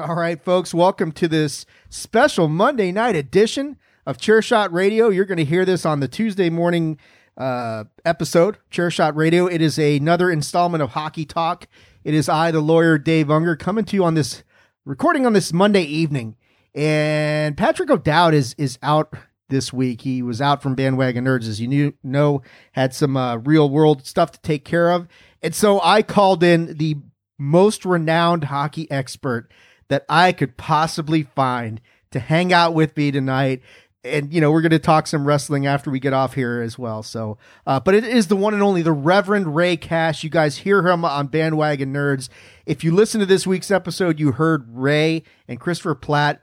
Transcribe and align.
All 0.00 0.14
right, 0.14 0.42
folks, 0.42 0.72
welcome 0.72 1.12
to 1.12 1.28
this 1.28 1.66
special 1.90 2.48
Monday 2.48 2.90
night 2.90 3.16
edition 3.16 3.76
of 4.06 4.16
Chairshot 4.16 4.72
Radio. 4.72 5.10
You're 5.10 5.26
going 5.26 5.36
to 5.36 5.44
hear 5.44 5.66
this 5.66 5.84
on 5.84 6.00
the 6.00 6.08
Tuesday 6.08 6.48
morning 6.48 6.98
uh, 7.36 7.84
episode, 8.06 8.56
Chairshot 8.70 9.14
Radio. 9.14 9.46
It 9.46 9.60
is 9.60 9.78
another 9.78 10.30
installment 10.30 10.82
of 10.82 10.92
Hockey 10.92 11.26
Talk. 11.26 11.68
It 12.02 12.14
is 12.14 12.30
I, 12.30 12.50
the 12.50 12.62
lawyer 12.62 12.96
Dave 12.96 13.26
Ungar, 13.26 13.58
coming 13.58 13.84
to 13.84 13.96
you 13.96 14.02
on 14.02 14.14
this 14.14 14.42
recording 14.86 15.26
on 15.26 15.34
this 15.34 15.52
Monday 15.52 15.82
evening. 15.82 16.34
And 16.74 17.54
Patrick 17.58 17.90
O'Dowd 17.90 18.32
is 18.32 18.54
is 18.56 18.78
out 18.82 19.12
this 19.50 19.70
week. 19.70 20.00
He 20.00 20.22
was 20.22 20.40
out 20.40 20.62
from 20.62 20.74
Bandwagon 20.74 21.26
Nerds, 21.26 21.46
as 21.46 21.60
you 21.60 21.68
knew, 21.68 21.92
know, 22.02 22.40
had 22.72 22.94
some 22.94 23.18
uh, 23.18 23.36
real 23.36 23.68
world 23.68 24.06
stuff 24.06 24.32
to 24.32 24.40
take 24.40 24.64
care 24.64 24.92
of. 24.92 25.08
And 25.42 25.54
so 25.54 25.78
I 25.82 26.00
called 26.00 26.42
in 26.42 26.78
the 26.78 26.96
most 27.38 27.84
renowned 27.84 28.44
hockey 28.44 28.90
expert 28.90 29.50
that 29.90 30.06
I 30.08 30.32
could 30.32 30.56
possibly 30.56 31.24
find 31.24 31.80
to 32.12 32.20
hang 32.20 32.52
out 32.52 32.74
with 32.74 32.96
me 32.96 33.10
tonight. 33.10 33.60
And, 34.02 34.32
you 34.32 34.40
know, 34.40 34.50
we're 34.50 34.62
going 34.62 34.70
to 34.70 34.78
talk 34.78 35.06
some 35.06 35.26
wrestling 35.26 35.66
after 35.66 35.90
we 35.90 36.00
get 36.00 36.14
off 36.14 36.34
here 36.34 36.62
as 36.62 36.78
well. 36.78 37.02
So, 37.02 37.36
uh, 37.66 37.80
but 37.80 37.94
it 37.94 38.04
is 38.04 38.28
the 38.28 38.36
one 38.36 38.54
and 38.54 38.62
only 38.62 38.80
the 38.80 38.92
Reverend 38.92 39.54
Rey 39.54 39.76
Cash. 39.76 40.24
You 40.24 40.30
guys 40.30 40.58
hear 40.58 40.86
him 40.86 41.04
on 41.04 41.26
Bandwagon 41.26 41.92
Nerds. 41.92 42.30
If 42.64 42.82
you 42.82 42.94
listen 42.94 43.20
to 43.20 43.26
this 43.26 43.46
week's 43.46 43.70
episode, 43.70 44.18
you 44.18 44.32
heard 44.32 44.64
Rey 44.70 45.22
and 45.46 45.60
Christopher 45.60 45.96
Platt 45.96 46.40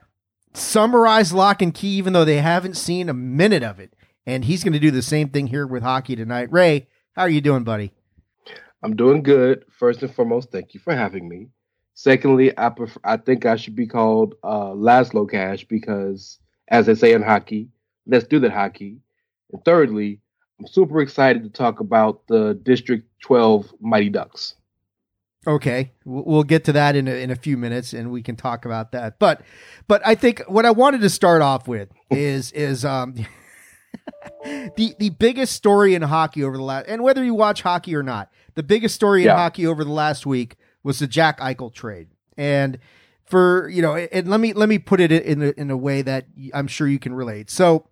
summarize 0.54 1.32
Lock 1.32 1.62
and 1.62 1.74
Key, 1.74 1.96
even 1.96 2.12
though 2.12 2.24
they 2.24 2.40
haven't 2.40 2.76
seen 2.76 3.08
a 3.08 3.14
minute 3.14 3.64
of 3.64 3.80
it. 3.80 3.94
And 4.24 4.44
he's 4.44 4.62
going 4.62 4.74
to 4.74 4.78
do 4.78 4.90
the 4.90 5.02
same 5.02 5.30
thing 5.30 5.48
here 5.48 5.66
with 5.66 5.82
hockey 5.82 6.14
tonight. 6.14 6.52
Rey, 6.52 6.86
how 7.16 7.22
are 7.22 7.30
you 7.30 7.40
doing, 7.40 7.64
buddy? 7.64 7.92
I'm 8.84 8.94
doing 8.94 9.22
good. 9.22 9.64
First 9.70 10.02
and 10.02 10.14
foremost, 10.14 10.52
thank 10.52 10.74
you 10.74 10.80
for 10.80 10.94
having 10.94 11.28
me. 11.28 11.48
Secondly, 12.02 12.56
I 12.56 12.68
prefer, 12.68 13.00
I 13.02 13.16
think 13.16 13.44
I 13.44 13.56
should 13.56 13.74
be 13.74 13.88
called 13.88 14.36
uh, 14.44 14.66
Laszlo 14.68 15.28
Cash 15.28 15.64
because, 15.64 16.38
as 16.68 16.86
they 16.86 16.94
say 16.94 17.12
in 17.12 17.22
hockey, 17.22 17.70
let's 18.06 18.24
do 18.24 18.38
that 18.38 18.52
hockey. 18.52 18.98
And 19.52 19.64
thirdly, 19.64 20.20
I'm 20.60 20.68
super 20.68 21.00
excited 21.00 21.42
to 21.42 21.48
talk 21.50 21.80
about 21.80 22.24
the 22.28 22.54
District 22.62 23.04
12 23.24 23.74
Mighty 23.80 24.10
Ducks. 24.10 24.54
Okay, 25.44 25.90
we'll 26.04 26.44
get 26.44 26.62
to 26.66 26.72
that 26.74 26.94
in 26.94 27.08
a, 27.08 27.14
in 27.20 27.32
a 27.32 27.36
few 27.36 27.56
minutes, 27.56 27.92
and 27.92 28.12
we 28.12 28.22
can 28.22 28.36
talk 28.36 28.64
about 28.64 28.92
that. 28.92 29.18
But, 29.18 29.40
but 29.88 30.00
I 30.06 30.14
think 30.14 30.42
what 30.46 30.64
I 30.64 30.70
wanted 30.70 31.00
to 31.00 31.10
start 31.10 31.42
off 31.42 31.66
with 31.66 31.88
is 32.12 32.52
is 32.52 32.84
um 32.84 33.14
the 34.44 34.94
the 35.00 35.10
biggest 35.10 35.54
story 35.54 35.96
in 35.96 36.02
hockey 36.02 36.44
over 36.44 36.56
the 36.56 36.62
last, 36.62 36.86
and 36.86 37.02
whether 37.02 37.24
you 37.24 37.34
watch 37.34 37.62
hockey 37.62 37.96
or 37.96 38.04
not, 38.04 38.30
the 38.54 38.62
biggest 38.62 38.94
story 38.94 39.22
in 39.22 39.26
Yeah. 39.26 39.36
hockey 39.36 39.66
over 39.66 39.82
the 39.82 39.90
last 39.90 40.26
week 40.26 40.56
was 40.88 41.00
the 41.00 41.06
Jack 41.06 41.38
Eichel 41.38 41.72
trade, 41.72 42.08
and 42.38 42.78
for 43.26 43.68
you 43.68 43.82
know, 43.82 43.94
and 43.94 44.26
let 44.26 44.40
me 44.40 44.54
let 44.54 44.70
me 44.70 44.78
put 44.78 45.00
it 45.00 45.12
in 45.12 45.42
a, 45.42 45.50
in 45.50 45.70
a 45.70 45.76
way 45.76 46.00
that 46.00 46.24
I'm 46.54 46.66
sure 46.66 46.88
you 46.88 46.98
can 46.98 47.12
relate. 47.12 47.50
So, 47.50 47.86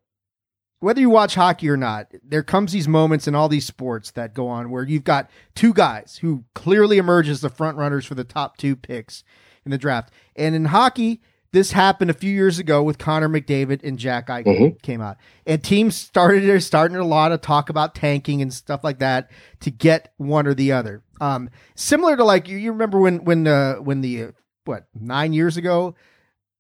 whether 0.81 0.99
you 0.99 1.11
watch 1.11 1.35
hockey 1.35 1.69
or 1.69 1.77
not, 1.77 2.11
there 2.25 2.43
comes 2.43 2.73
these 2.73 2.89
moments 2.89 3.29
in 3.29 3.35
all 3.35 3.51
these 3.51 3.67
sports 3.67 4.13
that 4.13 4.33
go 4.33 4.49
on 4.49 4.71
where 4.71 4.83
you've 4.83 5.05
got 5.05 5.29
two 5.55 5.75
guys 5.75 6.21
who 6.23 6.45
clearly 6.55 6.97
emerge 6.97 7.29
as 7.29 7.43
the 7.43 7.51
front 7.51 7.77
runners 7.77 8.07
for 8.07 8.15
the 8.15 8.25
top 8.25 8.57
two 8.57 8.75
picks 8.75 9.23
in 9.67 9.71
the 9.71 9.79
draft. 9.79 10.11
And 10.35 10.55
in 10.55 10.65
hockey, 10.65 11.21
this 11.57 11.73
happened 11.73 12.11
a 12.11 12.15
few 12.15 12.31
years 12.31 12.59
ago 12.59 12.83
with 12.83 12.99
Connor 12.99 13.31
McDavid 13.31 13.83
and 13.83 13.99
Jack 13.99 14.29
Eichel 14.29 14.45
Mhm. 14.75 14.83
came 14.83 15.01
out. 15.01 15.17
And 15.47 15.63
teams 15.65 15.95
started 15.97 16.45
they're 16.45 16.61
starting 16.61 16.99
a 16.99 17.05
lot 17.05 17.33
of 17.33 17.41
talk 17.41 17.71
about 17.71 17.95
tanking 17.95 18.43
and 18.43 18.53
stuff 18.53 18.85
like 18.85 18.99
that 18.99 19.31
to 19.61 19.71
get 19.71 20.13
one 20.19 20.47
or 20.47 20.53
the 20.53 20.73
other. 20.73 21.03
Um, 21.19 21.49
similar 21.75 22.15
to 22.19 22.25
like 22.25 22.47
you, 22.47 22.59
you 22.59 22.73
remember 22.73 22.99
when 23.01 23.25
when 23.25 23.47
uh, 23.47 23.77
when 23.77 24.03
the 24.03 24.23
uh, 24.25 24.27
what 24.67 24.85
nine 24.95 25.33
years 25.33 25.57
ago, 25.57 25.95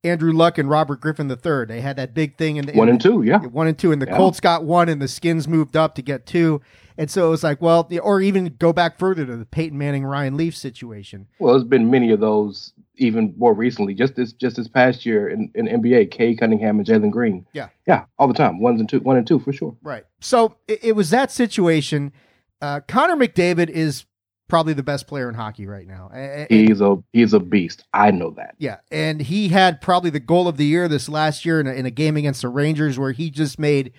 Andrew 0.02 0.32
Luck 0.32 0.56
and 0.56 0.70
Robert 0.70 1.00
Griffin 1.02 1.30
III 1.30 1.66
they 1.66 1.80
had 1.82 1.96
that 1.96 2.14
big 2.14 2.38
thing 2.38 2.56
in 2.56 2.64
the 2.64 2.72
One 2.72 2.88
and 2.88 2.98
two, 3.00 3.22
yeah. 3.22 3.40
yeah, 3.42 3.48
one 3.48 3.66
and 3.66 3.76
two, 3.78 3.92
and 3.92 4.00
the 4.00 4.06
Yeah. 4.06 4.16
Colts 4.16 4.40
got 4.40 4.64
one, 4.64 4.88
and 4.88 5.02
the 5.02 5.08
Skins 5.08 5.46
moved 5.46 5.76
up 5.76 5.94
to 5.96 6.02
get 6.02 6.24
two, 6.24 6.60
and 6.96 7.10
so 7.10 7.26
it 7.26 7.30
was 7.30 7.42
like, 7.44 7.60
well, 7.60 7.86
or 8.02 8.20
even 8.22 8.54
go 8.58 8.72
back 8.72 8.98
further 8.98 9.26
to 9.26 9.36
the 9.36 9.44
Peyton 9.44 9.76
Manning 9.76 10.04
Ryan 10.04 10.36
Leaf 10.38 10.56
situation. 10.56 11.26
Well, 11.38 11.52
there's 11.54 11.64
been 11.64 11.90
many 11.90 12.12
of 12.12 12.20
those 12.20 12.72
even 12.96 13.34
more 13.36 13.52
recently. 13.54 13.94
Just 13.94 14.16
this 14.16 14.32
just 14.32 14.56
this 14.56 14.68
past 14.68 15.04
year 15.06 15.28
in, 15.28 15.50
in 15.54 15.66
NBA, 15.66 16.10
Cade 16.10 16.38
Cunningham 16.38 16.78
and 16.78 16.86
Jalen 16.86 17.10
Green. 17.10 17.46
Yeah. 17.52 17.68
Yeah, 17.86 18.04
all 18.18 18.28
the 18.28 18.34
time. 18.34 18.60
Ones 18.60 18.80
and 18.80 18.88
two, 18.88 19.00
one 19.00 19.16
and 19.16 19.26
two 19.26 19.38
for 19.38 19.52
sure. 19.52 19.76
Right. 19.82 20.04
So 20.20 20.56
it, 20.68 20.80
it 20.84 20.92
was 20.92 21.10
that 21.10 21.30
situation. 21.30 22.12
Uh, 22.60 22.80
Connor 22.88 23.16
McDavid 23.16 23.68
is 23.68 24.06
probably 24.48 24.72
the 24.72 24.82
best 24.82 25.06
player 25.08 25.28
in 25.28 25.34
hockey 25.34 25.66
right 25.66 25.86
now. 25.86 26.08
A- 26.14 26.42
a- 26.44 26.46
He's 26.48 26.80
a 26.80 26.96
he's 27.12 27.32
a 27.32 27.40
beast. 27.40 27.84
I 27.92 28.10
know 28.12 28.30
that. 28.36 28.54
Yeah, 28.58 28.76
and 28.90 29.20
he 29.20 29.48
had 29.48 29.80
probably 29.80 30.10
the 30.10 30.20
goal 30.20 30.46
of 30.48 30.56
the 30.56 30.64
year 30.64 30.88
this 30.88 31.08
last 31.08 31.44
year 31.44 31.60
in 31.60 31.66
a, 31.66 31.72
in 31.72 31.84
a 31.86 31.90
game 31.90 32.16
against 32.16 32.42
the 32.42 32.48
Rangers 32.48 32.98
where 32.98 33.12
he 33.12 33.28
just 33.30 33.58
made 33.58 33.92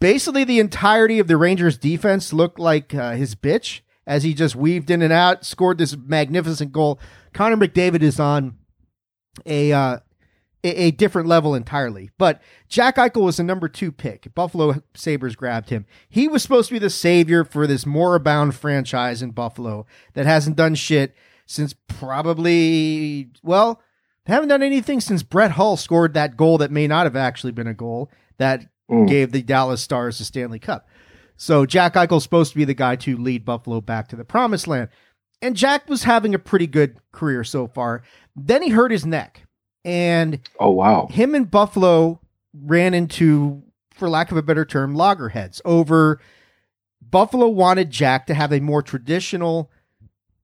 basically 0.00 0.44
the 0.44 0.60
entirety 0.60 1.18
of 1.18 1.26
the 1.28 1.36
Rangers 1.36 1.78
defense 1.78 2.32
look 2.32 2.58
like 2.58 2.94
uh, 2.94 3.12
his 3.12 3.34
bitch 3.34 3.80
as 4.06 4.22
he 4.22 4.34
just 4.34 4.56
weaved 4.56 4.90
in 4.90 5.02
and 5.02 5.12
out, 5.12 5.44
scored 5.44 5.78
this 5.78 5.96
magnificent 5.96 6.72
goal. 6.72 6.98
Connor 7.32 7.56
McDavid 7.56 8.02
is 8.02 8.20
on 8.20 8.56
a 9.46 9.72
uh, 9.72 9.98
a, 10.62 10.90
different 10.92 11.28
level 11.28 11.54
entirely. 11.54 12.10
But 12.18 12.40
Jack 12.68 12.96
Eichel 12.96 13.22
was 13.22 13.36
the 13.36 13.42
number 13.42 13.68
two 13.68 13.92
pick. 13.92 14.34
Buffalo 14.34 14.82
Sabres 14.94 15.36
grabbed 15.36 15.70
him. 15.70 15.84
He 16.08 16.26
was 16.28 16.42
supposed 16.42 16.68
to 16.68 16.74
be 16.74 16.78
the 16.78 16.90
savior 16.90 17.44
for 17.44 17.66
this 17.66 17.84
moribund 17.84 18.54
franchise 18.54 19.20
in 19.22 19.32
Buffalo 19.32 19.86
that 20.14 20.26
hasn't 20.26 20.56
done 20.56 20.74
shit 20.74 21.14
since 21.46 21.74
probably, 21.88 23.28
well, 23.42 23.82
they 24.24 24.32
haven't 24.32 24.48
done 24.48 24.62
anything 24.62 25.00
since 25.00 25.22
Brett 25.22 25.52
Hull 25.52 25.76
scored 25.76 26.14
that 26.14 26.36
goal 26.36 26.56
that 26.58 26.70
may 26.70 26.86
not 26.86 27.04
have 27.04 27.16
actually 27.16 27.52
been 27.52 27.66
a 27.66 27.74
goal 27.74 28.10
that 28.38 28.66
Mm. 28.90 29.08
gave 29.08 29.32
the 29.32 29.42
Dallas 29.42 29.80
Stars 29.80 30.18
the 30.18 30.24
Stanley 30.24 30.58
Cup. 30.58 30.86
So 31.36 31.66
Jack 31.66 31.94
Eichel's 31.94 32.22
supposed 32.22 32.52
to 32.52 32.56
be 32.58 32.64
the 32.64 32.74
guy 32.74 32.96
to 32.96 33.16
lead 33.16 33.44
Buffalo 33.44 33.80
back 33.80 34.08
to 34.08 34.16
the 34.16 34.24
promised 34.24 34.66
land. 34.66 34.88
And 35.42 35.56
Jack 35.56 35.88
was 35.88 36.04
having 36.04 36.34
a 36.34 36.38
pretty 36.38 36.66
good 36.66 36.96
career 37.12 37.44
so 37.44 37.66
far. 37.66 38.02
Then 38.36 38.62
he 38.62 38.70
hurt 38.70 38.90
his 38.92 39.04
neck. 39.04 39.42
And 39.84 40.40
Oh 40.58 40.70
wow. 40.70 41.08
him 41.10 41.34
and 41.34 41.50
Buffalo 41.50 42.20
ran 42.54 42.94
into, 42.94 43.62
for 43.92 44.08
lack 44.08 44.30
of 44.30 44.36
a 44.38 44.42
better 44.42 44.64
term, 44.64 44.94
loggerheads 44.94 45.60
over 45.64 46.20
Buffalo 47.02 47.48
wanted 47.48 47.90
Jack 47.90 48.26
to 48.26 48.34
have 48.34 48.52
a 48.52 48.60
more 48.60 48.82
traditional 48.82 49.70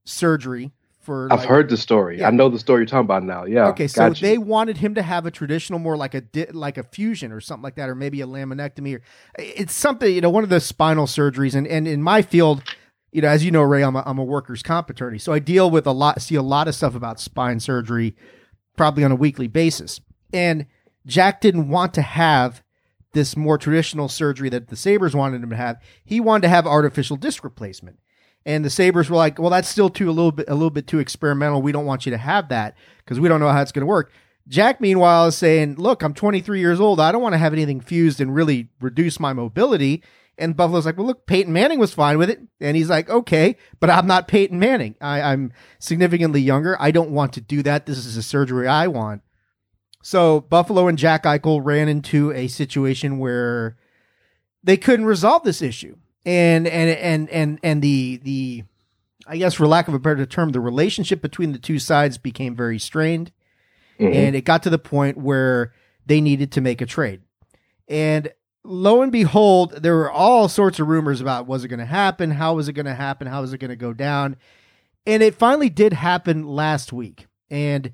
surgery 0.05 0.71
for 1.01 1.27
I've 1.31 1.39
like- 1.39 1.47
heard 1.47 1.69
the 1.69 1.77
story. 1.77 2.19
Yeah. 2.19 2.27
I 2.27 2.31
know 2.31 2.49
the 2.49 2.59
story 2.59 2.81
you're 2.81 2.85
talking 2.85 3.05
about 3.05 3.23
now. 3.23 3.45
Yeah. 3.45 3.67
Okay, 3.69 3.87
so 3.87 4.09
gotcha. 4.09 4.21
they 4.21 4.37
wanted 4.37 4.77
him 4.77 4.95
to 4.95 5.01
have 5.01 5.25
a 5.25 5.31
traditional, 5.31 5.79
more 5.79 5.97
like 5.97 6.13
a 6.13 6.21
di- 6.21 6.51
like 6.51 6.77
a 6.77 6.83
fusion 6.83 7.31
or 7.31 7.41
something 7.41 7.63
like 7.63 7.75
that, 7.75 7.89
or 7.89 7.95
maybe 7.95 8.21
a 8.21 8.27
laminectomy. 8.27 8.97
Or 8.97 9.01
it's 9.37 9.73
something 9.73 10.13
you 10.13 10.21
know, 10.21 10.29
one 10.29 10.43
of 10.43 10.49
the 10.49 10.59
spinal 10.59 11.07
surgeries. 11.07 11.55
And 11.55 11.67
and 11.67 11.87
in 11.87 12.01
my 12.03 12.21
field, 12.21 12.63
you 13.11 13.21
know, 13.21 13.27
as 13.27 13.43
you 13.43 13.51
know, 13.51 13.61
Rey, 13.63 13.83
I'm 13.83 13.95
a, 13.95 14.03
I'm 14.05 14.19
a 14.19 14.23
workers' 14.23 14.63
comp 14.63 14.89
attorney, 14.89 15.17
so 15.17 15.33
I 15.33 15.39
deal 15.39 15.69
with 15.69 15.85
a 15.85 15.91
lot, 15.91 16.21
see 16.21 16.35
a 16.35 16.41
lot 16.41 16.67
of 16.67 16.75
stuff 16.75 16.95
about 16.95 17.19
spine 17.19 17.59
surgery, 17.59 18.15
probably 18.77 19.03
on 19.03 19.11
a 19.11 19.15
weekly 19.15 19.47
basis. 19.47 19.99
And 20.31 20.65
Jack 21.05 21.41
didn't 21.41 21.67
want 21.67 21.93
to 21.95 22.01
have 22.01 22.63
this 23.13 23.35
more 23.35 23.57
traditional 23.57 24.07
surgery 24.07 24.47
that 24.49 24.69
the 24.69 24.77
Sabres 24.77 25.13
wanted 25.13 25.43
him 25.43 25.49
to 25.49 25.55
have. 25.57 25.81
He 26.05 26.21
wanted 26.21 26.43
to 26.43 26.49
have 26.49 26.65
artificial 26.65 27.17
disc 27.17 27.43
replacement. 27.43 27.99
And 28.45 28.65
the 28.65 28.69
Sabres 28.69 29.09
were 29.09 29.17
like, 29.17 29.39
well, 29.39 29.49
that's 29.49 29.69
still 29.69 29.89
too 29.89 30.09
a 30.09 30.11
little 30.11 30.31
bit 30.31 30.49
a 30.49 30.53
little 30.53 30.71
bit 30.71 30.87
too 30.87 30.99
experimental. 30.99 31.61
We 31.61 31.71
don't 31.71 31.85
want 31.85 32.05
you 32.05 32.11
to 32.11 32.17
have 32.17 32.49
that 32.49 32.75
because 32.99 33.19
we 33.19 33.29
don't 33.29 33.39
know 33.39 33.49
how 33.49 33.61
it's 33.61 33.71
going 33.71 33.81
to 33.81 33.87
work. 33.87 34.11
Jack, 34.47 34.81
meanwhile, 34.81 35.27
is 35.27 35.37
saying, 35.37 35.75
look, 35.75 36.01
I'm 36.01 36.13
23 36.13 36.59
years 36.59 36.79
old. 36.79 36.99
I 36.99 37.11
don't 37.11 37.21
want 37.21 37.33
to 37.33 37.39
have 37.39 37.53
anything 37.53 37.79
fused 37.79 38.19
and 38.19 38.33
really 38.33 38.69
reduce 38.79 39.19
my 39.19 39.33
mobility. 39.33 40.03
And 40.37 40.57
Buffalo's 40.57 40.85
like, 40.87 40.97
well, 40.97 41.05
look, 41.05 41.27
Peyton 41.27 41.53
Manning 41.53 41.77
was 41.77 41.93
fine 41.93 42.17
with 42.17 42.29
it. 42.29 42.41
And 42.59 42.75
he's 42.75 42.89
like, 42.89 43.09
okay, 43.09 43.57
but 43.79 43.91
I'm 43.91 44.07
not 44.07 44.27
Peyton 44.27 44.57
Manning. 44.57 44.95
I, 44.99 45.21
I'm 45.21 45.53
significantly 45.77 46.41
younger. 46.41 46.75
I 46.81 46.89
don't 46.89 47.11
want 47.11 47.33
to 47.33 47.41
do 47.41 47.61
that. 47.61 47.85
This 47.85 47.99
is 47.99 48.17
a 48.17 48.23
surgery 48.23 48.67
I 48.67 48.87
want. 48.87 49.21
So 50.01 50.41
Buffalo 50.41 50.87
and 50.87 50.97
Jack 50.97 51.23
Eichel 51.23 51.61
ran 51.63 51.87
into 51.87 52.31
a 52.31 52.47
situation 52.47 53.19
where 53.19 53.77
they 54.63 54.77
couldn't 54.77 55.05
resolve 55.05 55.43
this 55.43 55.61
issue. 55.61 55.97
And 56.25 56.67
and 56.67 56.89
and 56.89 57.29
and 57.29 57.59
and 57.63 57.81
the 57.81 58.17
the 58.23 58.63
I 59.27 59.37
guess 59.37 59.53
for 59.53 59.67
lack 59.67 59.87
of 59.87 59.93
a 59.93 59.99
better 59.99 60.25
term, 60.25 60.49
the 60.49 60.59
relationship 60.59 61.21
between 61.21 61.51
the 61.51 61.59
two 61.59 61.79
sides 61.79 62.17
became 62.17 62.55
very 62.55 62.79
strained, 62.79 63.31
Mhm. 63.99 64.13
and 64.15 64.35
it 64.35 64.45
got 64.45 64.63
to 64.63 64.69
the 64.69 64.79
point 64.79 65.17
where 65.17 65.73
they 66.05 66.19
needed 66.21 66.51
to 66.53 66.61
make 66.61 66.81
a 66.81 66.85
trade. 66.85 67.21
And 67.87 68.29
lo 68.63 69.01
and 69.01 69.11
behold, 69.11 69.73
there 69.83 69.95
were 69.95 70.11
all 70.11 70.47
sorts 70.49 70.79
of 70.79 70.87
rumors 70.87 71.21
about 71.21 71.47
was 71.47 71.63
it 71.63 71.67
going 71.69 71.79
to 71.79 71.85
happen, 71.85 72.31
how 72.31 72.55
was 72.55 72.67
it 72.67 72.73
going 72.73 72.85
to 72.87 72.95
happen, 72.95 73.27
how 73.27 73.41
was 73.41 73.53
it 73.53 73.59
going 73.59 73.69
to 73.69 73.75
go 73.75 73.93
down, 73.93 74.35
and 75.05 75.21
it 75.23 75.35
finally 75.35 75.69
did 75.69 75.93
happen 75.93 76.45
last 76.47 76.91
week, 76.93 77.27
and 77.49 77.91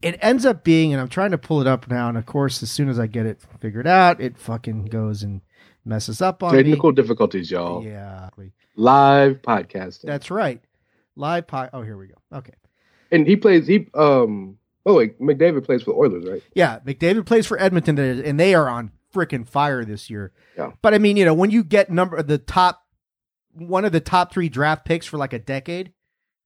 it 0.00 0.18
ends 0.22 0.46
up 0.46 0.62
being, 0.64 0.92
and 0.92 1.00
I'm 1.00 1.08
trying 1.08 1.32
to 1.32 1.38
pull 1.38 1.60
it 1.60 1.66
up 1.66 1.90
now, 1.90 2.08
and 2.08 2.16
of 2.18 2.24
course, 2.26 2.62
as 2.62 2.70
soon 2.70 2.88
as 2.88 2.98
I 2.98 3.06
get 3.06 3.26
it 3.26 3.40
figured 3.60 3.86
out, 3.86 4.20
it 4.20 4.38
fucking 4.38 4.86
goes 4.86 5.22
and 5.22 5.40
messes 5.88 6.22
up 6.22 6.42
on 6.42 6.52
Technical 6.54 6.90
me. 6.90 6.96
difficulties, 6.96 7.50
y'all. 7.50 7.82
Yeah, 7.84 8.28
Live 8.76 9.42
podcasting. 9.42 10.02
that's 10.06 10.30
right. 10.30 10.60
Live 11.16 11.46
pod. 11.48 11.70
Oh, 11.72 11.82
here 11.82 11.96
we 11.96 12.06
go. 12.06 12.14
Okay. 12.32 12.52
and 13.10 13.26
he 13.26 13.36
plays. 13.36 13.66
He 13.66 13.88
um. 13.94 14.58
Oh 14.86 14.94
wait, 14.94 15.20
McDavid 15.20 15.64
plays 15.64 15.82
for 15.82 15.90
the 15.92 15.96
Oilers, 15.98 16.24
right? 16.28 16.42
Yeah, 16.54 16.78
McDavid 16.86 17.26
plays 17.26 17.46
for 17.46 17.60
Edmonton, 17.60 17.98
and 17.98 18.38
they 18.38 18.54
are 18.54 18.68
on 18.68 18.92
freaking 19.14 19.46
fire 19.48 19.84
this 19.84 20.08
year. 20.08 20.32
Yeah. 20.56 20.72
But 20.80 20.94
I 20.94 20.98
mean, 20.98 21.16
you 21.16 21.24
know, 21.24 21.34
when 21.34 21.50
you 21.50 21.64
get 21.64 21.90
number 21.90 22.22
the 22.22 22.38
top, 22.38 22.86
one 23.52 23.84
of 23.84 23.92
the 23.92 24.00
top 24.00 24.32
three 24.32 24.48
draft 24.48 24.84
picks 24.84 25.04
for 25.06 25.16
like 25.18 25.32
a 25.32 25.38
decade, 25.38 25.92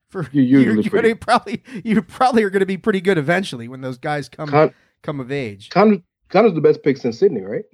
for 0.09 0.27
You're 0.33 0.61
you're, 0.61 0.81
you're 0.81 1.03
gonna 1.03 1.15
probably 1.17 1.63
you 1.85 2.01
probably 2.03 2.43
are 2.43 2.51
going 2.51 2.61
to 2.61 2.67
be 2.67 2.79
pretty 2.79 3.01
good 3.01 3.19
eventually 3.19 3.69
when 3.69 3.81
those 3.83 3.99
guys 3.99 4.29
come 4.29 4.49
Con- 4.49 4.75
come 5.03 5.21
of 5.21 5.31
age. 5.31 5.69
Connor, 5.71 5.99
Connor's 6.31 6.55
the 6.55 6.61
best 6.61 6.83
pick 6.83 6.97
since 6.97 7.19
Sidney, 7.19 7.43
right? 7.43 7.65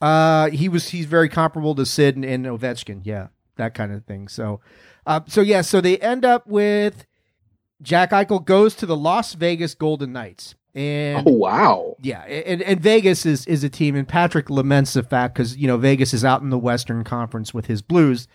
Uh, 0.00 0.50
he 0.50 0.68
was 0.68 0.90
he's 0.90 1.06
very 1.06 1.28
comparable 1.28 1.74
to 1.74 1.86
Sid 1.86 2.16
and, 2.16 2.24
and 2.24 2.44
Ovechkin, 2.46 3.00
yeah, 3.04 3.28
that 3.56 3.74
kind 3.74 3.92
of 3.92 4.04
thing. 4.04 4.28
So, 4.28 4.60
uh, 5.06 5.20
so 5.26 5.40
yeah, 5.40 5.62
so 5.62 5.80
they 5.80 5.96
end 5.98 6.24
up 6.24 6.46
with 6.46 7.06
Jack 7.82 8.10
Eichel 8.10 8.44
goes 8.44 8.74
to 8.76 8.86
the 8.86 8.96
Las 8.96 9.34
Vegas 9.34 9.74
Golden 9.74 10.12
Knights, 10.12 10.54
and 10.74 11.26
oh 11.26 11.32
wow. 11.32 11.96
Yeah, 12.02 12.20
and, 12.22 12.60
and 12.62 12.78
Vegas 12.80 13.24
is 13.24 13.46
is 13.46 13.64
a 13.64 13.70
team, 13.70 13.96
and 13.96 14.06
Patrick 14.06 14.50
laments 14.50 14.92
the 14.92 15.02
fact 15.02 15.34
because 15.34 15.56
you 15.56 15.66
know 15.66 15.78
Vegas 15.78 16.12
is 16.12 16.24
out 16.24 16.42
in 16.42 16.50
the 16.50 16.58
Western 16.58 17.02
Conference 17.02 17.54
with 17.54 17.66
his 17.66 17.80
Blues, 17.80 18.28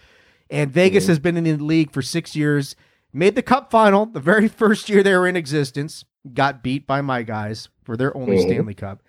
and 0.50 0.72
Vegas 0.72 1.06
Mhm. 1.06 1.10
has 1.10 1.20
been 1.20 1.38
in 1.38 1.44
the 1.44 1.64
league 1.64 1.92
for 1.92 2.02
six 2.02 2.36
years, 2.36 2.76
made 3.14 3.36
the 3.36 3.44
Cup 3.44 3.70
final 3.70 4.08
the 4.08 4.20
very 4.20 4.48
first 4.48 4.90
year 4.90 5.04
they 5.04 5.16
were 5.16 5.28
in 5.28 5.36
existence, 5.36 6.06
got 6.34 6.64
beat 6.64 6.88
by 6.88 7.02
my 7.02 7.22
guys 7.22 7.70
for 7.84 7.96
their 7.96 8.16
only 8.18 8.38
Mhm. 8.38 8.42
Stanley 8.48 8.74
Cup, 8.74 9.04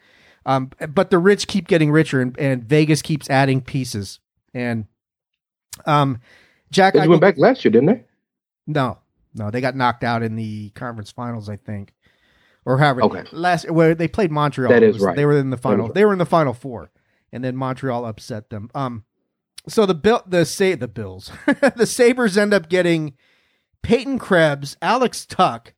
um, 0.46 0.70
but 0.88 1.10
the 1.10 1.18
rich 1.18 1.46
keep 1.46 1.68
getting 1.68 1.90
richer, 1.90 2.20
and, 2.20 2.38
and 2.38 2.64
Vegas 2.64 3.02
keeps 3.02 3.28
adding 3.30 3.60
pieces, 3.60 4.18
and 4.54 4.86
um, 5.86 6.18
Jack 6.70 6.94
They 6.94 7.06
went 7.08 7.20
back 7.20 7.38
last 7.38 7.64
year, 7.64 7.72
didn't 7.72 7.86
they? 7.86 8.04
no, 8.66 8.98
no, 9.34 9.50
they 9.50 9.60
got 9.60 9.74
knocked 9.76 10.04
out 10.04 10.22
in 10.22 10.36
the 10.36 10.70
conference 10.70 11.10
finals, 11.10 11.48
I 11.48 11.56
think, 11.56 11.92
or 12.64 12.78
however. 12.78 13.02
Okay. 13.04 13.24
Last 13.32 13.70
where 13.70 13.94
they 13.94 14.08
played 14.08 14.30
Montreal, 14.30 14.70
That 14.72 14.82
is 14.82 14.94
was- 14.94 15.02
right. 15.04 15.16
They 15.16 15.24
were 15.26 15.38
in 15.38 15.50
the 15.50 15.56
final. 15.56 15.86
right. 15.86 15.94
They 15.94 16.04
were 16.04 16.12
in 16.12 16.18
the 16.18 16.26
final 16.26 16.52
four, 16.54 16.90
and 17.32 17.42
then 17.42 17.56
Montreal 17.56 18.04
upset 18.04 18.50
them. 18.50 18.70
Um, 18.74 19.04
so 19.68 19.86
the 19.86 19.94
bill, 19.94 20.22
the 20.26 20.44
say 20.44 20.74
the 20.74 20.88
Bills, 20.88 21.30
the 21.76 21.86
Sabres 21.86 22.36
end 22.36 22.52
up 22.52 22.68
getting 22.68 23.14
Peyton 23.82 24.18
Krebs, 24.18 24.76
Alex 24.82 25.24
Tuch, 25.24 25.72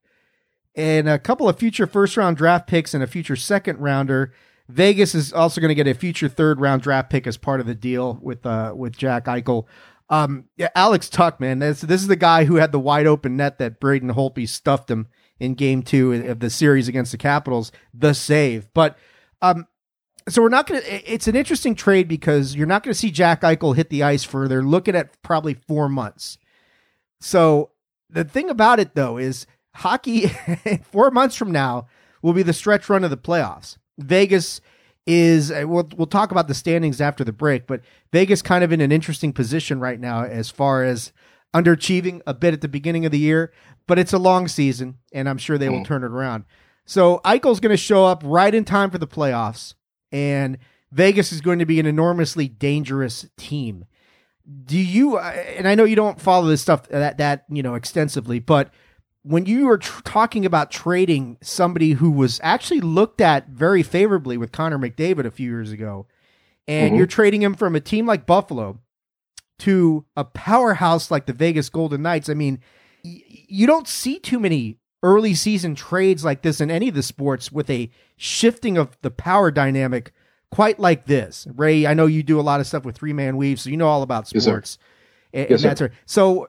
and 0.75 1.09
a 1.09 1.19
couple 1.19 1.49
of 1.49 1.59
future 1.59 1.87
first 1.87 2.17
round 2.17 2.37
draft 2.37 2.67
picks 2.67 2.95
and 2.95 3.03
a 3.03 3.07
future 3.07 3.37
second 3.37 3.79
rounder. 3.79 4.33
Vegas 4.69 5.15
is 5.15 5.33
also 5.33 5.61
going 5.61 5.69
to 5.69 5.75
get 5.75 5.87
a 5.87 5.95
future 5.95 6.29
third 6.29 6.61
round 6.61 6.83
draft 6.83 7.11
pick 7.11 7.27
as 7.27 7.37
part 7.37 7.61
of 7.61 7.67
the 7.67 7.75
deal 7.75 8.19
with 8.23 8.45
uh 8.47 8.73
with 8.75 8.97
Jack 8.97 9.27
Eichel. 9.27 9.67
Um, 10.11 10.45
yeah, 10.57 10.69
Alex 10.75 11.09
Tuch, 11.09 11.41
man, 11.41 11.59
this 11.59 11.81
this 11.81 12.01
is 12.01 12.09
the 12.09 12.17
guy 12.17 12.45
who 12.45 12.57
had 12.57 12.73
the 12.73 12.79
wide 12.79 13.07
open 13.07 13.37
net 13.37 13.59
that 13.59 13.81
Braden 13.81 14.13
Holtby 14.13 14.49
stuffed 14.49 14.91
him 14.91 15.09
in 15.39 15.55
Game 15.55 15.83
Two 15.83 16.13
of 16.13 16.41
the 16.41 16.51
series 16.51 16.89
against 16.89 17.13
the 17.13 17.19
Capitals, 17.19 17.73
the 17.93 18.15
save. 18.15 18.73
But 18.75 18.99
um, 19.43 19.67
so 20.29 20.43
we're 20.43 20.49
not 20.49 20.67
going 20.67 20.81
to. 20.81 21.13
It's 21.13 21.29
an 21.29 21.37
interesting 21.37 21.75
trade 21.75 22.09
because 22.09 22.55
you're 22.55 22.67
not 22.67 22.83
going 22.83 22.93
to 22.93 22.99
see 22.99 23.11
Jack 23.11 23.43
Eichel 23.43 23.77
hit 23.77 23.91
the 23.91 24.03
ice 24.03 24.25
for. 24.25 24.49
They're 24.49 24.63
looking 24.63 24.95
at 24.95 25.21
probably 25.23 25.55
four 25.55 25.89
months. 25.89 26.39
So 27.21 27.71
the 28.11 28.25
thing 28.25 28.51
about 28.51 28.81
it 28.81 28.95
though 28.95 29.19
is 29.19 29.47
hockey. 29.75 30.29
four 30.85 31.11
months 31.11 31.37
from 31.37 31.53
now 31.53 31.87
will 32.23 32.33
be 32.33 32.43
the 32.43 32.53
stretch 32.53 32.89
run 32.89 33.05
of 33.05 33.11
the 33.11 33.17
playoffs. 33.17 33.77
Vegas 33.99 34.61
is 35.07 35.51
uh, 35.51 35.65
we'll 35.67 35.89
we'll 35.97 36.07
talk 36.07 36.31
about 36.31 36.49
the 36.49 36.55
standings 36.55 37.01
after 37.01 37.25
the 37.25 37.33
break, 37.33 37.67
but 37.67 37.81
Vegas 38.13 38.41
kind 38.43 38.65
of 38.65 38.73
in 38.73 38.81
an 38.81 38.91
interesting 38.93 39.33
position 39.33 39.79
right 39.81 40.01
now 40.01 40.25
as 40.25 40.51
far 40.51 40.83
as 40.85 41.13
underachieving 41.55 42.21
a 42.27 42.35
bit 42.35 42.55
at 42.55 42.61
the 42.63 42.69
beginning 42.69 43.05
of 43.07 43.13
the 43.13 43.19
year, 43.19 43.53
but 43.87 43.99
it's 43.99 44.13
a 44.13 44.19
long 44.19 44.49
season 44.49 44.97
and 45.13 45.29
I'm 45.29 45.39
sure 45.39 45.57
they 45.59 45.69
will 45.69 45.81
Mm. 45.81 45.85
turn 45.85 46.03
it 46.05 46.11
around. 46.11 46.45
So 46.85 47.21
Eichel's 47.25 47.61
going 47.61 47.71
to 47.71 47.77
show 47.77 48.05
up 48.05 48.23
right 48.25 48.55
in 48.55 48.65
time 48.65 48.91
for 48.91 48.99
the 48.99 49.07
playoffs 49.07 49.75
and 50.11 50.59
Vegas 50.91 51.33
is 51.33 51.41
going 51.41 51.59
to 51.61 51.67
be 51.67 51.79
an 51.81 51.87
enormously 51.87 52.49
dangerous 52.49 53.27
team. 53.37 53.85
Do 54.65 54.79
you 54.79 55.17
uh, 55.17 55.23
and 55.57 55.67
I 55.69 55.75
know 55.75 55.85
you 55.85 55.97
don't 55.97 56.21
follow 56.21 56.47
this 56.47 56.61
stuff 56.63 56.89
that 56.89 57.19
that, 57.19 57.45
you 57.49 57.63
know, 57.63 57.75
extensively, 57.75 58.39
but 58.41 58.71
when 59.25 59.47
you 59.47 59.67
were 59.67 59.79
tr- 59.79 60.03
talking 60.03 60.45
about 60.47 60.71
trading 60.71 61.39
somebody 61.43 61.93
who 61.93 62.11
was 62.11 62.39
actually 62.43 62.81
looked 62.81 63.21
at 63.21 63.49
very 63.49 63.83
favorably 63.83 64.37
with 64.37 64.53
Connor 64.53 64.79
McDavid 64.79 65.25
a 65.25 65.31
few 65.31 65.51
years 65.51 65.73
ago, 65.73 66.07
and 66.69 66.93
Mhm. 66.93 66.99
you're 66.99 67.07
trading 67.07 67.43
him 67.43 67.55
from 67.55 67.75
a 67.75 67.81
team 67.81 68.07
like 68.07 68.27
Buffalo 68.27 68.79
to 69.61 70.05
a 70.17 70.25
powerhouse 70.25 71.11
like 71.11 71.27
the 71.27 71.33
Vegas 71.33 71.69
Golden 71.69 72.03
Knights, 72.03 72.29
I 72.29 72.35
mean, 72.35 72.59
y- 73.05 73.23
you 73.29 73.67
don't 73.67 73.89
see 73.89 74.19
too 74.19 74.39
many 74.41 74.79
early 75.03 75.35
season 75.35 75.75
trades 75.75 76.25
like 76.25 76.43
this 76.43 76.61
in 76.61 76.71
any 76.71 76.89
of 76.89 76.95
the 76.95 77.03
sports 77.03 77.53
with 77.53 77.69
a 77.71 77.91
shifting 78.17 78.77
of 78.79 78.97
the 79.03 79.11
power 79.11 79.51
dynamic 79.51 80.13
quite 80.51 80.79
like 80.81 81.07
this. 81.07 81.47
Rey, 81.55 81.87
I 81.87 81.95
know 81.95 82.07
you 82.07 82.23
do 82.23 82.39
a 82.41 82.43
lot 82.43 82.61
of 82.61 82.67
stuff 82.67 82.85
with 82.85 82.97
three 82.97 83.13
man 83.13 83.37
weave, 83.37 83.61
so 83.61 83.71
you 83.71 83.77
know 83.77 83.89
all 83.89 84.03
about 84.03 84.27
sports. 84.29 84.47
Yes. 84.47 84.79
And, 85.33 85.51
Yes, 85.51 85.63
and 85.63 85.71
that's 85.71 85.81
right. 85.81 85.91
So 86.07 86.49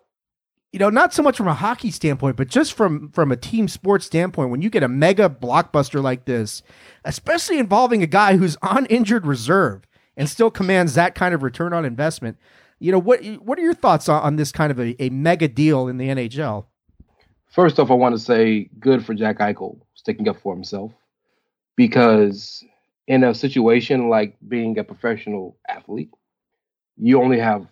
you 0.75 0.80
know, 0.80 0.89
not 0.89 1.13
so 1.13 1.24
much 1.24 1.38
from 1.38 1.48
a 1.48 1.54
hockey 1.54 1.89
standpoint, 1.89 2.36
but 2.36 2.50
just 2.50 2.74
from 2.74 3.10
from 3.12 3.31
a 3.31 3.38
team 3.38 3.69
sports 3.69 4.06
standpoint, 4.06 4.50
when 4.50 4.62
you 4.62 4.69
get 4.69 4.83
a 4.83 4.89
mega 4.89 5.30
blockbuster 5.30 6.04
like 6.04 6.25
this, 6.25 6.63
especially 7.06 7.60
involving 7.60 8.04
a 8.04 8.07
guy 8.07 8.36
who's 8.36 8.57
on 8.62 8.86
injured 8.88 9.25
reserve 9.25 9.83
and 10.18 10.27
still 10.27 10.51
commands 10.51 10.94
that 10.95 11.16
kind 11.16 11.33
of 11.33 11.44
return 11.44 11.72
on 11.72 11.86
investment, 11.86 12.38
you 12.80 12.92
know, 12.92 13.00
what 13.00 13.24
what 13.38 13.57
are 13.57 13.62
your 13.62 13.74
thoughts 13.74 14.10
on, 14.10 14.22
on 14.22 14.36
this 14.36 14.51
kind 14.51 14.69
of 14.69 14.77
a, 14.77 15.01
a 15.01 15.10
mega 15.12 15.48
deal 15.48 15.88
in 15.88 15.98
the 15.98 16.10
NHL? 16.10 16.65
First 17.48 17.79
off, 17.79 17.89
I 17.89 17.94
want 17.94 18.13
to 18.13 18.20
say 18.20 18.70
good 18.77 19.05
for 19.05 19.13
Jack 19.13 19.39
Eichel 19.39 19.79
sticking 19.94 20.27
up 20.27 20.41
for 20.41 20.53
himself 20.53 20.91
because 21.77 22.65
in 23.08 23.24
a 23.24 23.34
situation 23.34 24.10
like 24.10 24.36
being 24.46 24.77
a 24.77 24.84
professional 24.84 25.55
athlete, 25.70 26.12
you 26.98 27.22
only 27.22 27.39
have, 27.39 27.65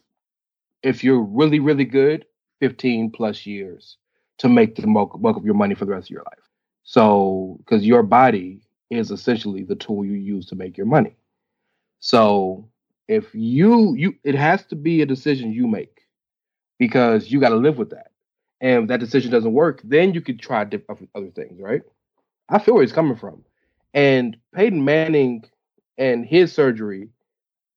if 0.82 1.04
you're 1.04 1.22
really, 1.22 1.60
really 1.60 1.84
good, 1.84 2.26
15 2.64 3.12
plus 3.12 3.46
years 3.46 3.98
to 4.38 4.48
make 4.48 4.76
the 4.76 4.88
bulk, 4.88 5.38
of 5.38 5.44
your 5.44 5.54
money 5.54 5.76
for 5.76 5.84
the 5.84 5.92
rest 5.92 6.08
of 6.08 6.12
your 6.12 6.24
life. 6.24 6.50
So, 6.84 7.58
because 7.60 7.86
your 7.86 8.04
body 8.04 8.62
is 8.90 9.12
essentially 9.12 9.64
the 9.64 9.76
tool 9.76 10.06
you 10.06 10.14
use 10.14 10.46
to 10.46 10.56
make 10.56 10.78
your 10.78 10.86
money. 10.86 11.18
So, 12.00 12.70
if 13.10 13.36
you 13.36 13.96
you 13.96 14.16
it 14.24 14.36
has 14.36 14.66
to 14.68 14.78
be 14.78 15.02
a 15.02 15.06
decision 15.06 15.52
you 15.52 15.68
make 15.68 16.04
because 16.80 17.30
you 17.30 17.42
got 17.42 17.50
to 17.50 17.58
live 17.58 17.78
with 17.78 17.90
that 17.90 18.12
and 18.62 18.84
if 18.84 18.88
that 18.88 19.02
decision 19.02 19.30
doesn't 19.30 19.52
work, 19.52 19.82
then 19.84 20.14
you 20.14 20.22
could 20.22 20.40
try 20.40 20.64
different 20.64 21.10
other 21.16 21.32
things, 21.32 21.60
right? 21.60 21.82
I 22.48 22.60
feel 22.60 22.76
where 22.76 22.84
he's 22.84 22.94
coming 22.94 23.18
from. 23.18 23.44
And 23.94 24.38
Peyton 24.56 24.86
Manning 24.86 25.44
and 25.98 26.26
his 26.26 26.54
surgery, 26.54 27.10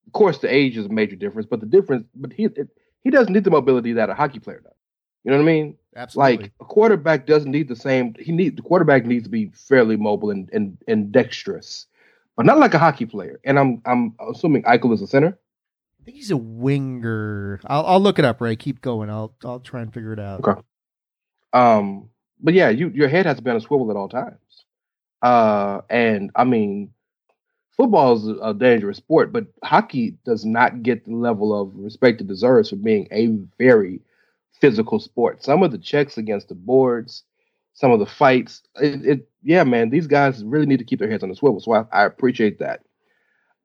of 0.07 0.13
course, 0.13 0.39
the 0.39 0.55
age 0.55 0.77
is 0.77 0.87
a 0.87 0.91
major 0.91 1.17
difference, 1.17 1.49
but 1.51 1.59
the 1.59 1.67
difference, 1.67 2.07
but 2.15 2.33
he 2.33 2.45
it, 2.45 2.69
he 3.03 3.11
doesn't 3.11 3.33
need 3.33 3.43
the 3.43 3.51
mobility 3.51 3.95
that 3.95 4.11
a 4.11 4.15
hockey 4.15 4.39
player 4.39 4.61
does. 4.61 4.76
You 5.27 5.33
know 5.33 5.39
what 5.39 5.43
I 5.43 5.47
mean? 5.47 5.77
Absolutely. 5.97 6.37
Like 6.37 6.53
a 6.61 6.65
quarterback 6.65 7.27
doesn't 7.27 7.51
need 7.51 7.67
the 7.67 7.75
same. 7.75 8.15
He 8.17 8.31
need 8.31 8.57
the 8.57 8.63
quarterback 8.63 9.05
needs 9.05 9.25
to 9.25 9.29
be 9.29 9.51
fairly 9.55 9.97
mobile 9.97 10.31
and 10.31 10.49
and, 10.53 10.79
and 10.87 11.11
dexterous, 11.11 11.87
but 12.37 12.47
not 12.47 12.59
like 12.59 12.75
a 12.75 12.79
hockey 12.79 13.07
player. 13.07 13.41
And 13.43 13.59
I'm 13.59 13.83
I'm 13.87 14.15
assuming 14.31 14.63
Eichel 14.63 14.95
is 14.95 15.03
a 15.03 15.09
center. 15.09 15.37
I 16.01 16.05
think 16.05 16.17
he's 16.17 16.31
a 16.31 16.37
winger. 16.37 17.59
I'll 17.67 17.85
I'll 17.87 18.01
look 18.01 18.21
it 18.21 18.25
up, 18.25 18.41
Right, 18.41 18.57
Keep 18.57 18.83
going. 18.83 19.11
I'll 19.11 19.35
I'll 19.45 19.59
try 19.59 19.83
and 19.83 19.93
figure 19.93 20.13
it 20.13 20.21
out. 20.21 20.47
Okay. 20.47 20.61
Um, 21.53 22.09
but 22.41 22.55
yeah, 22.55 22.69
you 22.69 22.91
your 22.91 23.09
head 23.09 23.27
has 23.27 23.39
to 23.39 23.43
be 23.43 23.51
on 23.51 23.57
a 23.57 23.61
swivel 23.61 23.91
at 23.91 23.97
all 23.97 24.09
times. 24.09 24.39
Uh, 25.23 25.81
and 25.91 26.31
I 26.37 26.45
mean, 26.45 26.93
football 27.77 28.15
is 28.15 28.29
a, 28.29 28.35
a 28.51 28.55
dangerous 28.55 28.99
sport, 28.99 29.33
but 29.33 29.47
hockey 29.65 30.19
does 30.25 30.45
not 30.45 30.85
get 30.85 31.05
the 31.05 31.17
level 31.17 31.61
of 31.61 31.73
respect 31.75 32.21
it 32.21 32.29
deserves 32.29 32.71
for 32.71 32.77
being 32.77 33.09
a 33.11 33.27
very 33.59 34.03
physical 34.61 34.99
sport. 34.99 35.45
Some 35.45 35.63
of 35.63 35.73
the 35.73 35.79
checks 35.79 36.19
against 36.19 36.49
the 36.49 36.55
boards, 36.55 37.25
some 37.75 37.91
of 37.91 37.99
the 37.99 38.07
fights, 38.07 38.63
it, 38.77 39.07
it 39.07 39.29
yeah, 39.43 39.65
man, 39.65 39.91
these 39.91 40.07
guys 40.07 40.43
really 40.45 40.67
need 40.67 40.79
to 40.79 40.85
keep 40.85 40.99
their 40.99 41.11
heads 41.11 41.23
on 41.23 41.29
the 41.29 41.37
swivel. 41.37 41.61
So 41.61 41.73
I, 41.73 41.85
I 41.93 42.05
appreciate 42.05 42.59
that. 42.59 42.81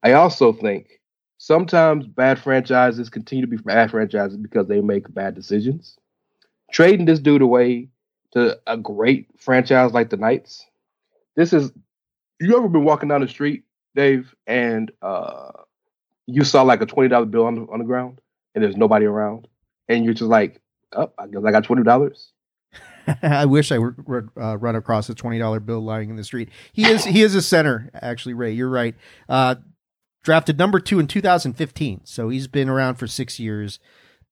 I 0.03 0.13
also 0.13 0.53
think 0.53 1.01
Sometimes 1.43 2.05
bad 2.05 2.37
franchises 2.37 3.09
continue 3.09 3.43
to 3.43 3.49
be 3.49 3.57
bad 3.57 3.89
franchises 3.89 4.37
because 4.37 4.67
they 4.67 4.79
make 4.79 5.11
bad 5.11 5.33
decisions. 5.33 5.97
Trading 6.71 7.07
this 7.07 7.19
dude 7.19 7.41
away 7.41 7.89
to 8.33 8.59
a 8.67 8.77
great 8.77 9.25
franchise 9.39 9.91
like 9.91 10.11
the 10.11 10.17
Knights. 10.17 10.63
This 11.35 11.51
is 11.51 11.71
you 12.39 12.55
ever 12.55 12.69
been 12.69 12.83
walking 12.83 13.09
down 13.09 13.21
the 13.21 13.27
street, 13.27 13.63
Dave, 13.95 14.35
and 14.45 14.91
uh 15.01 15.49
you 16.27 16.43
saw 16.43 16.61
like 16.61 16.83
a 16.83 16.85
twenty 16.85 17.09
dollar 17.09 17.25
bill 17.25 17.47
on 17.47 17.55
the, 17.55 17.61
on 17.73 17.79
the 17.79 17.85
ground, 17.85 18.21
and 18.53 18.63
there's 18.63 18.77
nobody 18.77 19.07
around, 19.07 19.47
and 19.89 20.05
you're 20.05 20.13
just 20.13 20.29
like, 20.29 20.61
"Oh, 20.93 21.11
I 21.17 21.27
guess 21.27 21.41
I 21.45 21.51
got 21.51 21.63
twenty 21.63 21.83
dollars." 21.83 22.31
I 23.23 23.45
wish 23.45 23.71
I 23.71 23.77
would 23.79 24.29
uh, 24.39 24.57
run 24.57 24.75
across 24.75 25.09
a 25.09 25.15
twenty 25.15 25.39
dollar 25.39 25.59
bill 25.59 25.81
lying 25.81 26.09
in 26.09 26.15
the 26.15 26.23
street. 26.23 26.49
He 26.73 26.85
is 26.85 27.05
he 27.05 27.21
is 27.21 27.35
a 27.35 27.41
center, 27.41 27.89
actually. 27.93 28.33
Rey, 28.33 28.51
you're 28.51 28.69
right. 28.69 28.95
Uh, 29.27 29.55
drafted 30.23 30.57
number 30.57 30.79
two 30.79 30.99
in 30.99 31.07
2015, 31.07 32.01
so 32.03 32.29
he's 32.29 32.47
been 32.47 32.69
around 32.69 32.95
for 32.95 33.07
six 33.07 33.39
years. 33.39 33.79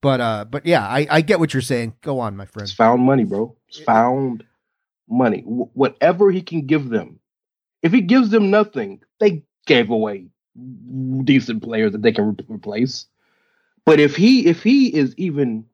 But 0.02 0.22
uh, 0.22 0.46
but 0.46 0.66
yeah, 0.66 0.86
I, 0.88 1.08
I 1.10 1.22
get 1.22 1.40
what 1.40 1.54
you're 1.54 1.62
saying. 1.62 1.96
Go 2.02 2.20
on, 2.20 2.38
my 2.38 2.46
friend. 2.46 2.68
It's 2.68 2.74
found 2.76 3.02
money, 3.02 3.26
bro. 3.26 3.56
It's 3.68 3.80
found 3.80 4.46
money. 5.10 5.42
W- 5.42 5.70
whatever 5.74 6.32
he 6.32 6.42
can 6.42 6.66
give 6.66 6.90
them. 6.90 7.20
If 7.82 7.92
he 7.92 8.02
gives 8.02 8.30
them 8.30 8.50
nothing, 8.50 9.02
they 9.20 9.44
gave 9.66 9.90
away 9.90 10.28
decent 11.24 11.64
players 11.64 11.92
that 11.94 12.02
they 12.02 12.12
can 12.12 12.30
re- 12.30 12.46
replace. 12.48 13.08
But 13.86 14.00
if 14.00 14.16
he 14.16 14.46
if 14.46 14.64
he 14.64 14.88
is 14.94 15.14
even 15.18 15.66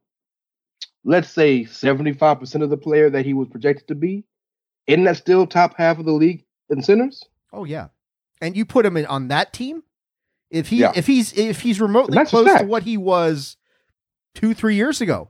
let's 1.06 1.30
say 1.30 1.64
75% 1.64 2.64
of 2.64 2.70
the 2.70 2.78
player 2.78 3.10
that 3.12 3.26
he 3.26 3.34
was 3.34 3.48
projected 3.48 3.88
to 3.90 3.96
be, 3.96 4.26
isn't 4.88 5.04
that 5.06 5.18
still 5.18 5.48
top 5.48 5.76
half 5.78 6.00
of 6.00 6.06
the 6.06 6.12
league 6.12 6.44
in 6.70 6.82
centers? 6.82 7.24
Oh 7.54 7.64
yeah. 7.64 7.88
And 8.42 8.58
you 8.58 8.66
put 8.66 8.86
him 8.86 8.98
in, 8.98 9.06
on 9.06 9.30
that 9.30 9.54
team? 9.54 9.84
If 10.50 10.68
he 10.70 10.78
Yeah. 10.80 10.92
if 10.96 11.08
he's 11.08 11.32
if 11.38 11.62
he's 11.62 11.80
remotely 11.80 12.24
close 12.26 12.60
to 12.60 12.66
what 12.66 12.84
he 12.84 12.98
was 12.98 13.56
2 14.36 14.54
3 14.54 14.76
years 14.76 15.00
ago 15.02 15.30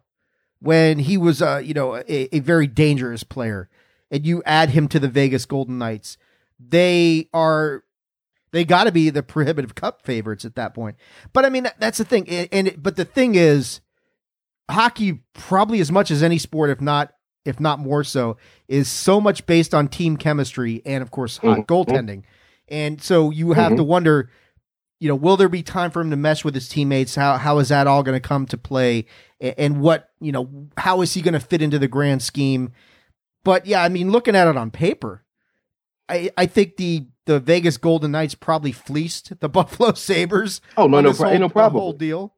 when 0.59 0.99
he 0.99 1.17
was 1.17 1.41
uh 1.41 1.61
you 1.63 1.73
know 1.73 1.95
a, 1.95 2.35
a 2.35 2.39
very 2.39 2.67
dangerous 2.67 3.23
player 3.23 3.69
and 4.11 4.25
you 4.25 4.41
add 4.45 4.69
him 4.71 4.87
to 4.89 4.99
the 4.99 5.07
Vegas 5.07 5.45
Golden 5.45 5.77
Knights, 5.77 6.17
they 6.59 7.29
are 7.33 7.83
they 8.51 8.65
got 8.65 8.85
to 8.85 8.91
be 8.91 9.09
the 9.09 9.23
prohibitive 9.23 9.75
cup 9.75 10.01
favorites 10.03 10.45
at 10.45 10.55
that 10.55 10.73
point. 10.73 10.95
But 11.33 11.45
I 11.45 11.49
mean 11.49 11.67
that's 11.79 11.97
the 11.97 12.05
thing 12.05 12.27
and, 12.29 12.49
and 12.51 12.83
but 12.83 12.95
the 12.95 13.05
thing 13.05 13.35
is 13.35 13.81
hockey 14.69 15.19
probably 15.33 15.79
as 15.79 15.91
much 15.91 16.09
as 16.11 16.23
any 16.23 16.37
sport 16.37 16.69
if 16.69 16.81
not 16.81 17.13
if 17.45 17.59
not 17.59 17.77
more 17.79 18.03
so 18.03 18.37
is 18.67 18.87
so 18.87 19.21
much 19.21 19.45
based 19.45 19.73
on 19.75 19.87
team 19.87 20.17
chemistry 20.17 20.81
and 20.85 21.01
of 21.03 21.11
course 21.11 21.37
hot 21.37 21.59
Mhm. 21.59 21.65
goaltending. 21.67 22.23
And 22.67 22.99
so 23.01 23.29
you 23.29 23.53
have 23.53 23.73
Mhm. 23.73 23.77
to 23.77 23.83
wonder 23.83 24.29
you 25.01 25.09
know, 25.09 25.15
will 25.15 25.35
there 25.35 25.49
be 25.49 25.61
time 25.61 25.91
for 25.91 25.99
him 26.01 26.09
to 26.09 26.15
mesh 26.15 26.45
with 26.45 26.55
his 26.55 26.69
teammates? 26.69 27.15
How 27.15 27.37
how 27.37 27.59
is 27.59 27.67
that 27.69 27.85
all 27.85 28.01
going 28.01 28.15
to 28.15 28.25
come 28.27 28.45
to 28.47 28.57
play? 28.57 29.05
And 29.41 29.81
what 29.81 30.09
you 30.21 30.31
know, 30.31 30.69
how 30.77 31.01
is 31.01 31.13
he 31.13 31.21
going 31.21 31.33
to 31.33 31.39
fit 31.39 31.61
into 31.61 31.77
the 31.77 31.89
grand 31.89 32.23
scheme? 32.23 32.71
But 33.43 33.65
yeah, 33.67 33.83
I 33.83 33.89
mean, 33.89 34.09
looking 34.09 34.35
at 34.37 34.47
it 34.47 34.55
on 34.57 34.71
paper, 34.71 35.23
I 36.09 36.31
I 36.37 36.45
think 36.45 36.77
the 36.77 37.07
the 37.25 37.39
Vegas 37.41 37.75
Golden 37.77 38.11
Knights 38.13 38.35
probably 38.35 38.71
fleeced 38.71 39.37
the 39.41 39.49
Buffalo 39.49 39.93
Sabres. 39.93 40.61
Oh 40.77 40.87
no, 40.87 41.01
no, 41.01 41.13
pro- 41.13 41.29
whole, 41.29 41.39
no 41.39 41.49
problem. 41.49 41.81
whole 41.81 41.93
deal. 41.93 42.33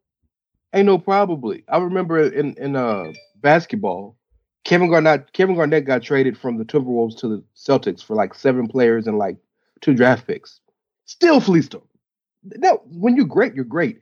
Ain't 0.74 0.86
no 0.86 0.98
probably. 0.98 1.64
I 1.70 1.78
remember 1.78 2.22
in 2.22 2.54
in 2.56 2.76
uh 2.76 3.14
basketball, 3.42 4.18
Kevin 4.64 4.90
Garnett 4.90 5.32
Kevin 5.34 5.56
Garnett 5.56 5.86
got 5.86 6.04
traded 6.04 6.38
from 6.38 6.58
the 6.58 6.66
Timberwolves 6.66 7.18
to 7.20 7.28
the 7.28 7.44
Celtics 7.56 8.04
for 8.04 8.16
like 8.16 8.34
seven 8.34 8.68
players 8.68 9.08
and 9.08 9.18
like 9.18 9.38
two 9.82 9.94
draft 9.94 10.28
picks. 10.28 10.60
Still 11.06 11.40
fleeced 11.40 11.72
them. 11.72 11.84
No, 12.44 12.82
when 12.86 13.16
you're 13.16 13.26
great, 13.26 13.56
you're 13.56 13.66
great. 13.66 14.02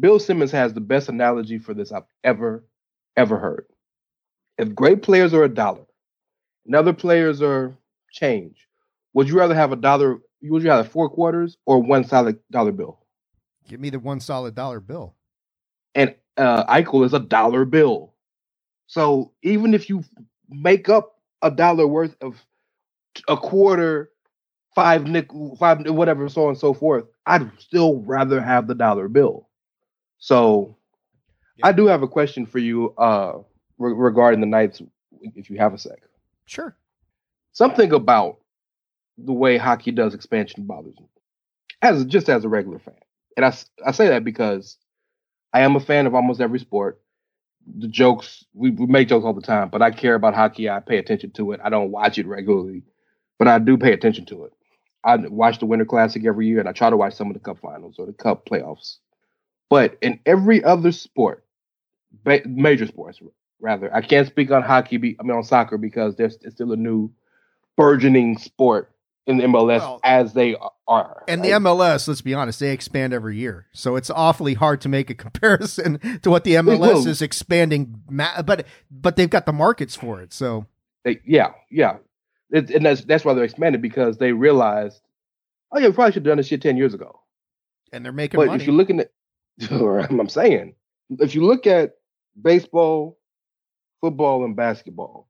Bill 0.00 0.18
Simmons 0.18 0.50
has 0.52 0.72
the 0.72 0.80
best 0.80 1.08
analogy 1.08 1.58
for 1.58 1.74
this 1.74 1.92
I've 1.92 2.04
ever, 2.24 2.64
ever 3.16 3.38
heard. 3.38 3.66
If 4.58 4.74
great 4.74 5.02
players 5.02 5.34
are 5.34 5.44
a 5.44 5.48
dollar 5.48 5.84
and 6.66 6.74
other 6.74 6.92
players 6.92 7.42
are 7.42 7.76
change, 8.10 8.66
would 9.12 9.28
you 9.28 9.38
rather 9.38 9.54
have 9.54 9.72
a 9.72 9.76
dollar? 9.76 10.18
Would 10.42 10.62
you 10.62 10.68
rather 10.68 10.82
have 10.82 10.92
four 10.92 11.08
quarters 11.08 11.56
or 11.66 11.80
one 11.82 12.04
solid 12.04 12.38
dollar 12.50 12.72
bill? 12.72 12.98
Give 13.68 13.80
me 13.80 13.90
the 13.90 13.98
one 13.98 14.20
solid 14.20 14.54
dollar 14.54 14.80
bill. 14.80 15.14
And 15.94 16.14
uh, 16.36 16.64
Eichel 16.66 17.04
is 17.04 17.14
a 17.14 17.20
dollar 17.20 17.64
bill. 17.64 18.12
So 18.86 19.32
even 19.42 19.74
if 19.74 19.88
you 19.88 20.04
make 20.48 20.88
up 20.88 21.18
a 21.42 21.50
dollar 21.50 21.86
worth 21.86 22.16
of 22.20 22.42
a 23.28 23.36
quarter, 23.36 24.10
five 24.74 25.06
nickel, 25.06 25.56
five 25.56 25.88
whatever, 25.88 26.28
so 26.28 26.44
on 26.44 26.48
and 26.50 26.58
so 26.58 26.74
forth, 26.74 27.04
I'd 27.26 27.50
still 27.58 28.00
rather 28.02 28.40
have 28.40 28.66
the 28.66 28.74
dollar 28.74 29.08
bill. 29.08 29.48
So 30.18 30.76
I 31.62 31.72
do 31.72 31.86
have 31.86 32.02
a 32.02 32.08
question 32.08 32.46
for 32.46 32.58
you 32.58 32.94
uh, 32.98 33.38
re- 33.78 33.94
regarding 33.94 34.40
the 34.40 34.46
Knights, 34.46 34.82
if 35.36 35.50
you 35.50 35.58
have 35.58 35.74
a 35.74 35.78
sec. 35.78 36.00
Sure. 36.46 36.76
Something 37.52 37.92
about 37.92 38.38
the 39.18 39.32
way 39.32 39.56
hockey 39.56 39.92
does 39.92 40.14
expansion 40.14 40.64
bothers 40.66 40.98
me, 40.98 41.06
as 41.82 42.04
just 42.06 42.28
as 42.28 42.44
a 42.44 42.48
regular 42.48 42.78
fan, 42.80 42.96
and 43.36 43.46
I 43.46 43.54
I 43.86 43.92
say 43.92 44.08
that 44.08 44.24
because 44.24 44.76
I 45.54 45.60
am 45.60 45.76
a 45.76 45.80
fan 45.80 46.06
of 46.06 46.14
almost 46.14 46.40
every 46.40 46.58
sport. 46.58 47.00
The 47.78 47.88
jokes 47.88 48.44
we, 48.52 48.70
we 48.70 48.86
make 48.86 49.08
jokes 49.08 49.24
all 49.24 49.32
the 49.32 49.40
time, 49.40 49.70
but 49.70 49.80
I 49.80 49.90
care 49.90 50.16
about 50.16 50.34
hockey. 50.34 50.68
I 50.68 50.80
pay 50.80 50.98
attention 50.98 51.30
to 51.32 51.52
it. 51.52 51.60
I 51.64 51.70
don't 51.70 51.92
watch 51.92 52.18
it 52.18 52.26
regularly, 52.26 52.82
but 53.38 53.48
I 53.48 53.58
do 53.60 53.78
pay 53.78 53.92
attention 53.92 54.26
to 54.26 54.44
it. 54.44 54.52
I 55.04 55.16
watch 55.16 55.60
the 55.60 55.66
Winter 55.66 55.84
Classic 55.84 56.26
every 56.26 56.46
year, 56.46 56.60
and 56.60 56.68
I 56.68 56.72
try 56.72 56.90
to 56.90 56.96
watch 56.96 57.14
some 57.14 57.28
of 57.28 57.34
the 57.34 57.40
Cup 57.40 57.58
Finals 57.60 57.96
or 57.98 58.06
the 58.06 58.12
Cup 58.12 58.46
playoffs. 58.46 58.98
But 59.70 59.96
in 60.02 60.20
every 60.26 60.62
other 60.62 60.92
sport, 60.92 61.44
major 62.44 62.86
sports 62.86 63.20
rather, 63.60 63.94
I 63.94 64.02
can't 64.02 64.26
speak 64.26 64.50
on 64.50 64.62
hockey. 64.62 64.98
Be, 64.98 65.16
I 65.18 65.22
mean 65.22 65.36
on 65.36 65.44
soccer 65.44 65.78
because 65.78 66.16
there's 66.16 66.36
it's 66.42 66.56
still 66.56 66.72
a 66.72 66.76
new 66.76 67.10
burgeoning 67.76 68.38
sport 68.38 68.90
in 69.26 69.38
the 69.38 69.44
MLS 69.44 69.78
Well, 69.78 70.00
as 70.04 70.34
they 70.34 70.56
are. 70.86 71.24
And 71.28 71.42
the 71.44 71.52
right? 71.52 71.62
MLS, 71.62 72.06
let's 72.08 72.20
be 72.20 72.34
honest, 72.34 72.60
they 72.60 72.70
expand 72.72 73.12
every 73.12 73.36
year. 73.36 73.66
So 73.72 73.96
it's 73.96 74.10
awfully 74.10 74.54
hard 74.54 74.80
to 74.82 74.88
make 74.88 75.10
a 75.10 75.14
comparison 75.26 75.98
to 76.22 76.30
what 76.30 76.44
the 76.44 76.54
MLS 76.54 77.06
is 77.06 77.22
expanding. 77.22 78.02
But 78.10 78.66
but 78.90 79.16
they've 79.16 79.30
got 79.30 79.46
the 79.46 79.52
markets 79.52 79.94
for 79.96 80.20
it. 80.20 80.32
So 80.32 80.66
They, 81.04 81.20
yeah, 81.26 81.52
yeah, 81.70 81.96
it, 82.50 82.70
and 82.70 82.84
that's 82.84 83.04
that's 83.04 83.24
why 83.24 83.34
they're 83.34 83.44
expanded 83.44 83.80
because 83.82 84.18
they 84.18 84.32
realized, 84.32 85.00
oh 85.72 85.78
yeah, 85.78 85.88
we 85.88 85.92
probably 85.94 86.12
should 86.12 86.24
have 86.26 86.30
done 86.30 86.36
this 86.38 86.46
shit 86.48 86.62
ten 86.62 86.76
years 86.76 86.94
ago. 86.94 87.20
and 87.92 88.04
they're 88.04 88.12
making 88.12 88.38
But 88.38 88.48
money. 88.48 88.60
if 88.60 88.66
you're 88.66 88.76
looking 88.76 89.00
at, 89.00 89.10
I'm 89.70 90.28
saying, 90.28 90.74
if 91.10 91.34
you 91.34 91.44
look 91.46 91.66
at 91.66 91.92
baseball, 92.40 93.18
football, 94.00 94.44
and 94.44 94.56
basketball, 94.56 95.28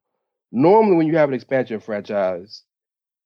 normally 0.51 0.97
when 0.97 1.07
you 1.07 1.17
have 1.17 1.29
an 1.29 1.35
expansion 1.35 1.79
franchise, 1.81 2.63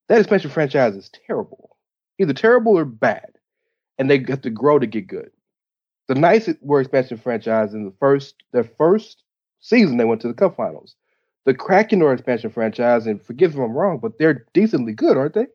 that 0.09 0.19
expansion 0.21 0.51
franchise 0.51 0.97
is 0.97 1.11
terrible, 1.27 1.77
either 2.19 2.33
terrible 2.35 2.79
or 2.79 2.85
bad, 2.85 3.31
and 3.99 4.11
they 4.11 4.19
have 4.29 4.43
to 4.43 4.51
grow 4.51 4.79
to 4.79 4.87
get 4.87 5.07
good. 5.07 5.31
The 6.09 6.15
Knights 6.15 6.49
were 6.61 6.81
expansion 6.81 7.19
franchise 7.19 7.75
in 7.75 7.85
the 7.85 7.93
first 8.01 8.35
their 8.53 8.65
first 8.65 9.23
season 9.61 9.97
they 9.97 10.05
went 10.05 10.21
to 10.23 10.29
the 10.29 10.35
Cup 10.35 10.57
Finals. 10.57 10.95
The 11.45 11.55
Kraken 11.55 12.03
are 12.03 12.13
expansion 12.13 12.51
franchise, 12.51 13.07
and 13.07 13.23
forgive 13.23 13.55
me 13.55 13.63
if 13.63 13.69
I'm 13.71 13.77
wrong, 13.77 13.99
but 13.99 14.19
they're 14.19 14.47
decently 14.53 14.93
good, 14.93 15.17
aren't 15.17 15.35
they? 15.35 15.47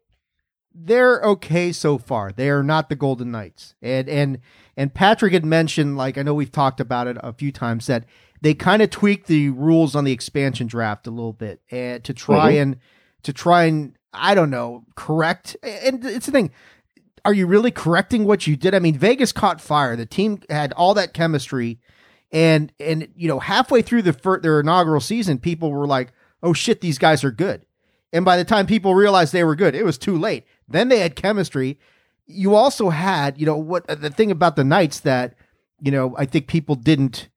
they're 0.75 1.21
okay 1.21 1.71
so 1.71 1.99
far. 1.99 2.31
They 2.31 2.49
are 2.49 2.63
not 2.63 2.89
the 2.89 2.95
Golden 2.95 3.29
Knights. 3.31 3.75
And 3.81 4.09
and 4.09 4.39
and 4.75 4.91
Patrick 4.91 5.33
had 5.33 5.45
mentioned, 5.45 5.97
like 5.97 6.17
I 6.17 6.23
know 6.23 6.33
we've 6.33 6.51
talked 6.51 6.79
about 6.79 7.05
it 7.05 7.15
a 7.19 7.31
few 7.31 7.51
times, 7.51 7.85
that 7.85 8.05
they 8.41 8.55
kind 8.55 8.81
of 8.81 8.89
tweaked 8.89 9.27
the 9.27 9.49
rules 9.49 9.95
on 9.95 10.03
the 10.03 10.11
expansion 10.11 10.65
draft 10.65 11.05
a 11.05 11.11
little 11.11 11.31
bit 11.33 11.61
and 11.69 12.03
to 12.03 12.11
try 12.13 12.53
Mhm. 12.53 12.61
and 12.61 12.77
to 13.21 13.31
try 13.33 13.65
and 13.65 13.93
I 14.13 14.35
don't 14.35 14.49
know 14.49 14.85
correct. 14.95 15.55
And 15.63 16.03
it's 16.05 16.25
the 16.25 16.31
thing. 16.31 16.51
Are 17.25 17.33
you 17.33 17.47
really 17.47 17.71
correcting 17.71 18.25
what 18.25 18.47
you 18.47 18.55
did? 18.55 18.75
I 18.75 18.79
mean, 18.79 18.97
Vegas 18.97 19.31
caught 19.31 19.61
fire. 19.61 19.95
The 19.95 20.05
team 20.05 20.41
had 20.49 20.73
all 20.73 20.93
that 20.95 21.13
chemistry, 21.13 21.79
and 22.31 22.71
and 22.79 23.07
you 23.15 23.27
know 23.27 23.39
halfway 23.39 23.81
through 23.81 24.01
the 24.01 24.13
fir- 24.13 24.41
their 24.41 24.59
inaugural 24.59 24.99
season, 24.99 25.39
people 25.39 25.71
were 25.71 25.87
like, 25.87 26.11
"Oh 26.41 26.53
shit, 26.53 26.81
these 26.81 26.97
guys 26.97 27.23
are 27.23 27.31
good." 27.31 27.65
And 28.11 28.23
by 28.25 28.37
the 28.37 28.45
time 28.45 28.67
people 28.67 28.93
realized 28.93 29.33
they 29.33 29.43
were 29.43 29.55
good, 29.55 29.73
it 29.73 29.85
was 29.85 29.97
too 29.97 30.17
late. 30.17 30.45
Then 30.67 30.89
they 30.89 30.99
had 30.99 31.15
chemistry. 31.15 31.79
You 32.25 32.55
also 32.55 32.89
had, 32.89 33.39
you 33.39 33.45
know, 33.45 33.57
what 33.57 33.87
the 33.87 34.09
thing 34.09 34.29
about 34.29 34.55
the 34.55 34.63
Knights 34.63 34.99
that, 35.01 35.35
you 35.81 35.91
know, 35.91 36.15
I 36.17 36.25
think 36.25 36.47
people 36.47 36.75
didn't 36.75 37.29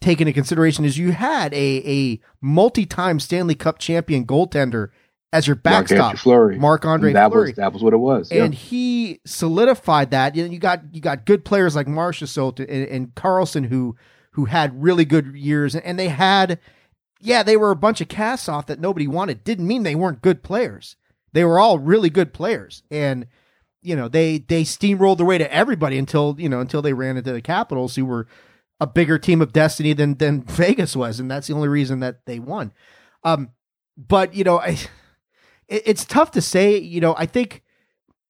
take 0.00 0.20
into 0.20 0.32
consideration 0.32 0.84
is 0.84 0.98
you 0.98 1.12
had 1.12 1.52
a 1.54 1.82
a 1.84 2.20
multi-time 2.40 3.18
Stanley 3.18 3.54
Cup 3.54 3.78
champion 3.78 4.26
goaltender 4.26 4.90
as 5.32 5.46
your 5.46 5.56
backstop, 5.56 6.16
Fleury. 6.16 6.58
Andre 6.58 7.12
that 7.12 7.30
Fleury 7.30 7.50
was 7.50 7.56
that 7.56 7.72
was 7.72 7.82
what 7.82 7.92
it 7.92 7.98
was. 7.98 8.32
yeah. 8.32 8.44
and 8.44 8.54
he 8.54 9.20
solidified 9.26 10.10
that. 10.10 10.34
You 10.34 10.44
know, 10.44 10.50
you 10.50 10.58
got 10.58 10.82
you 10.92 11.00
got 11.00 11.26
good 11.26 11.44
players 11.44 11.76
like 11.76 11.86
Marchessault 11.86 12.60
and, 12.60 12.88
and 12.88 13.14
Karlsson 13.14 13.66
who 13.66 13.96
who 14.32 14.46
had 14.46 14.82
really 14.82 15.04
good 15.04 15.34
years, 15.34 15.74
and 15.74 15.98
they 15.98 16.08
had, 16.08 16.60
yeah, 17.20 17.42
they 17.42 17.56
were 17.56 17.70
a 17.70 17.76
bunch 17.76 18.00
of 18.00 18.08
casts 18.08 18.48
off 18.48 18.66
that 18.66 18.80
nobody 18.80 19.06
wanted. 19.06 19.44
Didn't 19.44 19.66
mean 19.66 19.82
they 19.82 19.94
weren't 19.94 20.22
good 20.22 20.42
players. 20.42 20.96
They 21.32 21.44
were 21.44 21.58
all 21.58 21.78
really 21.78 22.08
good 22.10 22.32
players, 22.32 22.82
and 22.90 23.26
you 23.82 23.94
know, 23.94 24.08
they 24.08 24.38
they 24.38 24.62
steamrolled 24.62 25.18
their 25.18 25.26
way 25.26 25.38
to 25.38 25.52
everybody 25.52 25.98
until 25.98 26.36
you 26.38 26.48
know 26.48 26.60
until 26.60 26.82
they 26.82 26.92
ran 26.92 27.16
into 27.16 27.32
the 27.32 27.42
Capitals, 27.42 27.96
who 27.96 28.06
were 28.06 28.26
a 28.80 28.86
bigger 28.86 29.18
team 29.18 29.42
of 29.42 29.52
destiny 29.52 29.92
than 29.92 30.14
than 30.14 30.42
Vegas 30.46 30.96
was, 30.96 31.20
and 31.20 31.30
that's 31.30 31.48
the 31.48 31.54
only 31.54 31.68
reason 31.68 32.00
that 32.00 32.24
they 32.24 32.38
won. 32.38 32.72
Um, 33.24 33.50
but 33.96 34.34
you 34.34 34.44
know, 34.44 34.58
I, 34.58 34.78
it, 35.68 35.82
it's 35.86 36.04
tough 36.04 36.30
to 36.32 36.40
say. 36.40 36.78
You 36.78 37.00
know, 37.00 37.14
I 37.16 37.26
think 37.26 37.62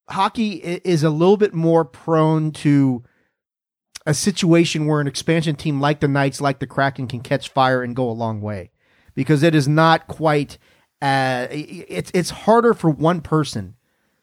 hockey 0.08 0.54
is 0.54 1.02
a 1.02 1.10
little 1.10 1.36
bit 1.36 1.54
more 1.54 1.84
prone 1.84 2.50
to 2.52 3.02
a 4.06 4.14
situation 4.14 4.86
where 4.86 5.00
an 5.00 5.06
expansion 5.06 5.54
team 5.54 5.80
like 5.80 6.00
the 6.00 6.08
Knights, 6.08 6.40
like 6.40 6.60
the 6.60 6.66
Kraken, 6.66 7.06
can 7.06 7.20
catch 7.20 7.50
fire 7.50 7.82
and 7.82 7.94
go 7.94 8.08
a 8.08 8.12
long 8.12 8.40
way 8.40 8.70
because 9.14 9.42
it 9.42 9.54
is 9.54 9.68
not 9.68 10.06
quite. 10.06 10.58
Uh, 11.00 11.46
it's 11.50 12.10
it's 12.14 12.30
harder 12.30 12.74
for 12.74 12.90
one 12.90 13.20
person, 13.20 13.76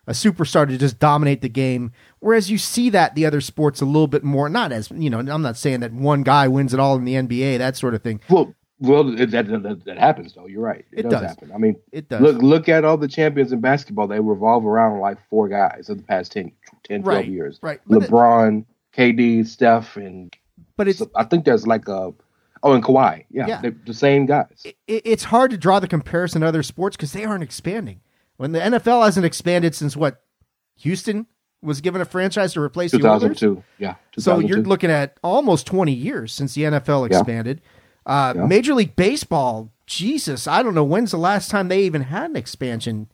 a 0.08 0.12
superstar, 0.12 0.68
to 0.68 0.78
just 0.78 1.00
dominate 1.00 1.42
the 1.42 1.50
game. 1.50 1.92
Whereas 2.20 2.50
you 2.50 2.58
see 2.58 2.90
that 2.90 3.16
the 3.16 3.26
other 3.26 3.42
sports 3.42 3.80
a 3.80 3.86
little 3.86 4.08
bit 4.08 4.24
more. 4.24 4.50
Not 4.50 4.72
as 4.72 4.90
you 4.92 5.10
know, 5.10 5.20
I'm 5.20 5.42
not 5.42 5.56
saying 5.56 5.82
that 5.82 5.94
one 5.94 6.24
guy 6.24 6.48
wins 6.48 6.74
it 6.74 6.80
all 6.80 6.96
in 6.96 7.06
the 7.06 7.14
NBA, 7.14 7.60
that 7.60 7.78
sort 7.78 7.94
of 7.94 8.02
thing. 8.02 8.20
Well, 8.30 8.56
well, 8.80 9.04
that, 9.16 9.32
that, 9.32 9.82
that 9.86 9.98
happens 9.98 10.34
though. 10.34 10.48
You're 10.48 10.62
right. 10.62 10.86
It, 10.92 11.00
It 11.00 11.04
does, 11.04 11.14
does. 11.14 11.22
happen. 11.30 11.52
I 11.54 11.58
mean, 11.58 11.76
It 11.92 12.10
does. 12.10 12.22
look 12.22 12.42
look 12.42 12.70
at 12.70 12.84
all 12.86 12.98
the 12.98 13.08
champions 13.08 13.52
in 13.52 13.62
basketball. 13.62 14.08
They 14.08 14.20
revolve 14.20 14.66
around 14.66 15.00
like 15.00 15.18
four 15.30 15.48
guys 15.48 15.90
of 15.90 15.98
the 15.98 16.04
past 16.04 16.32
10, 16.34 16.52
10 16.84 17.04
12 17.04 17.26
years. 17.26 17.60
right. 17.62 17.80
But 17.88 18.04
it- 18.04 18.10
LeBron, 18.10 18.66
KD, 18.96 19.46
Steph, 19.48 19.96
and 19.98 20.36
but 20.78 20.88
it's 20.88 21.02
I 21.16 21.24
think 21.24 21.46
there's 21.46 21.66
like 21.68 21.88
a 21.88 22.14
oh, 22.64 22.74
and 22.74 22.84
Kawhi. 22.84 23.26
Yeah, 23.30 23.48
Yeah. 23.48 23.62
they're 23.62 23.76
the 23.86 23.94
same 23.94 24.26
guys. 24.26 24.64
it, 24.66 24.76
it's 24.88 25.24
hard 25.26 25.52
to 25.52 25.58
draw 25.58 25.80
the 25.80 25.88
comparison 25.88 26.42
to 26.42 26.48
other 26.48 26.64
sports 26.64 26.96
because 26.98 27.14
they 27.14 27.24
aren't 27.26 27.44
expanding. 27.44 28.02
When 28.38 28.52
the 28.52 28.60
NFL 28.60 29.06
hasn't 29.06 29.26
expanded 29.26 29.74
since 29.76 29.96
what 29.96 30.22
Houston 30.80 31.28
was 31.62 31.80
given 31.82 32.02
a 32.02 32.06
franchise 32.06 32.54
to 32.54 32.62
replace 32.62 32.92
the 32.92 32.98
Oilers. 32.98 33.22
2002. 33.40 33.64
Yeah. 33.80 33.96
So 34.20 34.40
you're 34.40 34.60
looking 34.62 34.92
at 34.92 35.18
almost 35.24 35.66
20 35.66 35.94
years 35.94 36.34
since 36.34 36.54
the 36.54 36.64
NFL 36.64 37.10
Yeah. 37.10 37.18
Uh, 38.06 38.34
Yeah. 38.36 38.46
Major 38.46 38.74
League 38.74 38.96
Baseball, 38.96 39.72
Jesus, 39.88 40.48
I 40.48 40.62
don't 40.64 40.74
know 40.76 40.84
when's 40.84 41.12
the 41.12 41.18
last 41.18 41.50
time 41.50 41.68
they 41.68 41.84
even 41.84 42.02
had 42.04 42.30
an 42.30 42.36
expansion. 42.36 43.08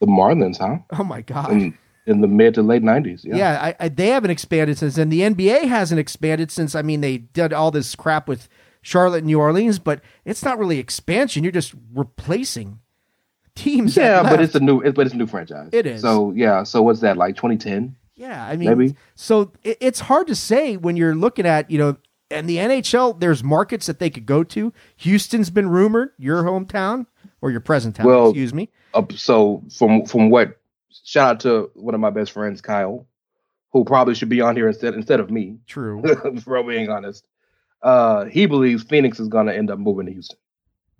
the 0.00 0.06
Marlins, 0.06 0.58
huh? 0.58 0.78
Oh 0.98 1.04
my 1.04 1.22
God. 1.22 1.52
In, 1.52 1.78
in 2.06 2.20
the 2.20 2.28
mid 2.28 2.54
to 2.54 2.62
late 2.62 2.82
90s. 2.82 3.24
Yeah. 3.24 3.36
Yeah, 3.36 3.62
I, 3.62 3.76
I, 3.80 3.88
they 3.88 4.08
haven't 4.08 4.30
expanded 4.30 4.76
since 4.78 4.96
then. 4.96 5.08
The 5.08 5.20
NBA 5.20 5.64
hasn't 5.68 5.98
expanded 5.98 6.50
since. 6.50 6.74
I 6.74 6.82
mean, 6.82 7.00
they 7.00 7.18
did 7.18 7.52
all 7.54 7.70
this 7.70 7.94
crap 7.94 8.28
with 8.28 8.48
Charlotte 8.82 9.18
and 9.18 9.26
New 9.26 9.38
Orleans, 9.40 9.78
but 9.78 10.02
it's 10.26 10.44
not 10.44 10.58
really 10.58 10.78
expansion. 10.78 11.42
You're 11.42 11.52
just 11.52 11.74
replacing 11.94 12.80
teams. 13.54 13.96
Yeah, 13.96 14.22
but 14.22 14.40
it's 14.42 14.54
a 14.54 14.60
new, 14.60 14.80
it, 14.82 14.94
but 14.94 15.06
it's 15.06 15.14
a 15.14 15.18
new 15.18 15.26
franchise. 15.26 15.70
It 15.72 15.86
is. 15.86 16.02
So 16.02 16.32
yeah, 16.36 16.64
so 16.64 16.82
what's 16.82 17.00
that 17.00 17.16
like 17.16 17.36
2010? 17.36 17.96
yeah. 18.16 18.44
I 18.46 18.56
mean, 18.56 18.68
Maybe. 18.68 18.96
so 19.14 19.52
it, 19.62 19.78
it's 19.80 20.00
hard 20.00 20.26
to 20.28 20.34
say 20.34 20.76
when 20.76 20.96
you're 20.96 21.14
looking 21.14 21.46
at 21.46 21.70
you 21.70 21.78
know, 21.78 21.96
and 22.30 22.48
the 22.48 22.56
NHL. 22.56 23.18
There's 23.18 23.42
markets 23.42 23.86
that 23.86 23.98
they 23.98 24.10
could 24.10 24.26
go 24.26 24.44
to. 24.44 24.72
Houston's 24.96 25.50
been 25.50 25.68
rumored. 25.68 26.10
Your 26.18 26.42
hometown 26.42 27.06
or 27.40 27.50
your 27.50 27.60
present 27.60 27.96
town? 27.96 28.06
Well- 28.06 28.30
excuse 28.30 28.54
me. 28.54 28.70
Uh, 28.92 29.02
so 29.16 29.62
from 29.76 30.06
from 30.06 30.30
what, 30.30 30.60
shout 31.02 31.30
out 31.30 31.40
to 31.40 31.70
one 31.74 31.94
of 31.94 32.00
my 32.00 32.10
best 32.10 32.30
friends, 32.30 32.60
Kyle, 32.60 33.06
who 33.72 33.84
probably 33.84 34.14
should 34.14 34.28
be 34.28 34.40
on 34.40 34.54
here 34.54 34.68
instead 34.68 34.94
instead 34.94 35.18
of 35.20 35.30
me. 35.30 35.58
True. 35.66 36.02
for 36.44 36.62
being 36.62 36.88
honest, 36.90 37.26
uh, 37.82 38.26
he 38.26 38.46
believes 38.46 38.84
Phoenix 38.84 39.18
is 39.18 39.28
going 39.28 39.46
to 39.46 39.56
end 39.56 39.70
up 39.70 39.80
moving 39.80 40.06
to 40.06 40.12
Houston. 40.12 40.38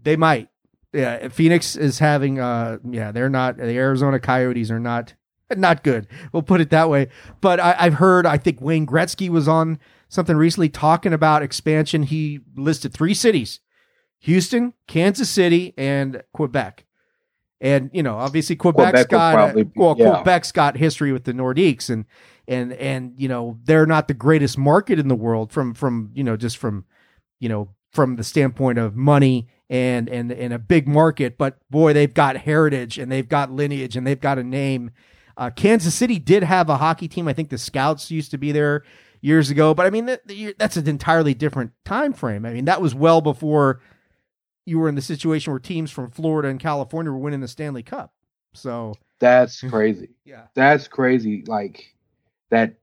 They 0.03 0.17
might. 0.17 0.49
Yeah, 0.93 1.29
Phoenix 1.29 1.77
is 1.77 1.99
having. 2.01 2.41
Uh, 2.41 2.79
yeah, 2.89 3.13
they're 3.13 3.31
not. 3.31 3.57
The 3.57 3.77
Arizona 3.77 4.19
Coyotes 4.19 4.71
are 4.71 4.81
not 4.81 5.15
not 5.57 5.83
good. 5.83 6.07
We'll 6.33 6.43
put 6.43 6.61
it 6.61 6.71
that 6.71 6.89
way. 6.89 7.09
But 7.41 7.61
I, 7.61 7.77
I've 7.79 7.95
heard. 7.95 8.27
I 8.27 8.39
think 8.39 8.61
Wayne 8.61 8.87
Gretzky 8.87 9.29
was 9.29 9.49
on 9.49 9.79
something 10.09 10.37
recently 10.37 10.69
talking 10.69 11.13
about 11.13 11.43
expansion. 11.43 12.05
He 12.05 12.41
listed 12.57 12.93
three 12.93 13.15
cities: 13.15 13.61
Houston, 14.21 14.75
Kansas 14.87 15.31
City, 15.31 15.75
and 15.77 16.23
Quebec. 16.33 16.85
And 17.61 17.91
you 17.93 18.03
know, 18.03 18.17
obviously, 18.17 18.57
Quebec's 18.57 18.91
Quebec 18.91 19.09
got 19.09 19.55
be- 19.55 19.71
well, 19.77 19.95
yeah. 19.99 20.23
Quebec's 20.23 20.53
got 20.53 20.77
history 20.77 21.13
with 21.13 21.25
the 21.25 21.33
Nordiques, 21.33 21.89
and 21.89 22.05
and 22.47 22.73
and 22.75 23.15
you 23.17 23.29
know, 23.29 23.59
they're 23.65 23.87
not 23.87 24.09
the 24.09 24.15
greatest 24.15 24.59
market 24.59 24.99
in 24.99 25.09
the 25.09 25.15
world 25.15 25.53
from 25.53 25.75
from 25.75 26.11
you 26.15 26.25
know 26.25 26.37
just 26.37 26.57
from 26.57 26.85
you 27.39 27.49
know 27.49 27.71
from 27.91 28.17
the 28.17 28.25
standpoint 28.25 28.79
of 28.79 28.97
money 28.97 29.47
and 29.71 30.09
and 30.09 30.31
and 30.33 30.53
a 30.53 30.59
big 30.59 30.87
market 30.87 31.39
but 31.39 31.59
boy 31.71 31.93
they've 31.93 32.13
got 32.13 32.37
heritage 32.37 32.99
and 32.99 33.11
they've 33.11 33.29
got 33.29 33.51
lineage 33.51 33.97
and 33.97 34.07
they've 34.07 34.21
got 34.21 34.39
a 34.39 34.43
name 34.43 34.91
uh, 35.37 35.51
kansas 35.51 35.95
city 35.95 36.19
did 36.19 36.43
have 36.43 36.69
a 36.69 36.77
hockey 36.77 37.09
team 37.09 37.27
i 37.29 37.33
think 37.33 37.49
the 37.51 37.59
scouts 37.59 38.11
used 38.11 38.31
to 38.31 38.39
be 38.39 38.53
there 38.53 38.83
years 39.21 39.51
ago 39.51 39.75
but 39.75 39.87
i 39.87 39.91
mean 39.91 40.07
that, 40.07 40.21
that's 40.59 40.77
an 40.77 40.89
entirely 40.89 41.35
different 41.35 41.73
time 41.85 42.13
frame 42.13 42.45
i 42.45 42.51
mean 42.53 42.65
that 42.67 42.81
was 42.83 42.95
well 42.95 43.21
before 43.21 43.81
you 44.67 44.79
were 44.79 44.89
in 44.89 44.95
the 44.95 45.03
situation 45.03 45.53
where 45.53 45.61
teams 45.61 45.91
from 45.91 46.11
florida 46.11 46.49
and 46.49 46.61
california 46.61 47.11
were 47.11 47.19
winning 47.19 47.41
the 47.41 47.49
stanley 47.49 47.83
cup 47.83 48.13
so 48.53 48.95
That's 49.19 49.61
crazy. 49.69 50.11
yeah 50.25 50.43
That's 50.55 50.87
crazy. 50.87 51.43
Like 51.47 51.93
that, 52.51 52.75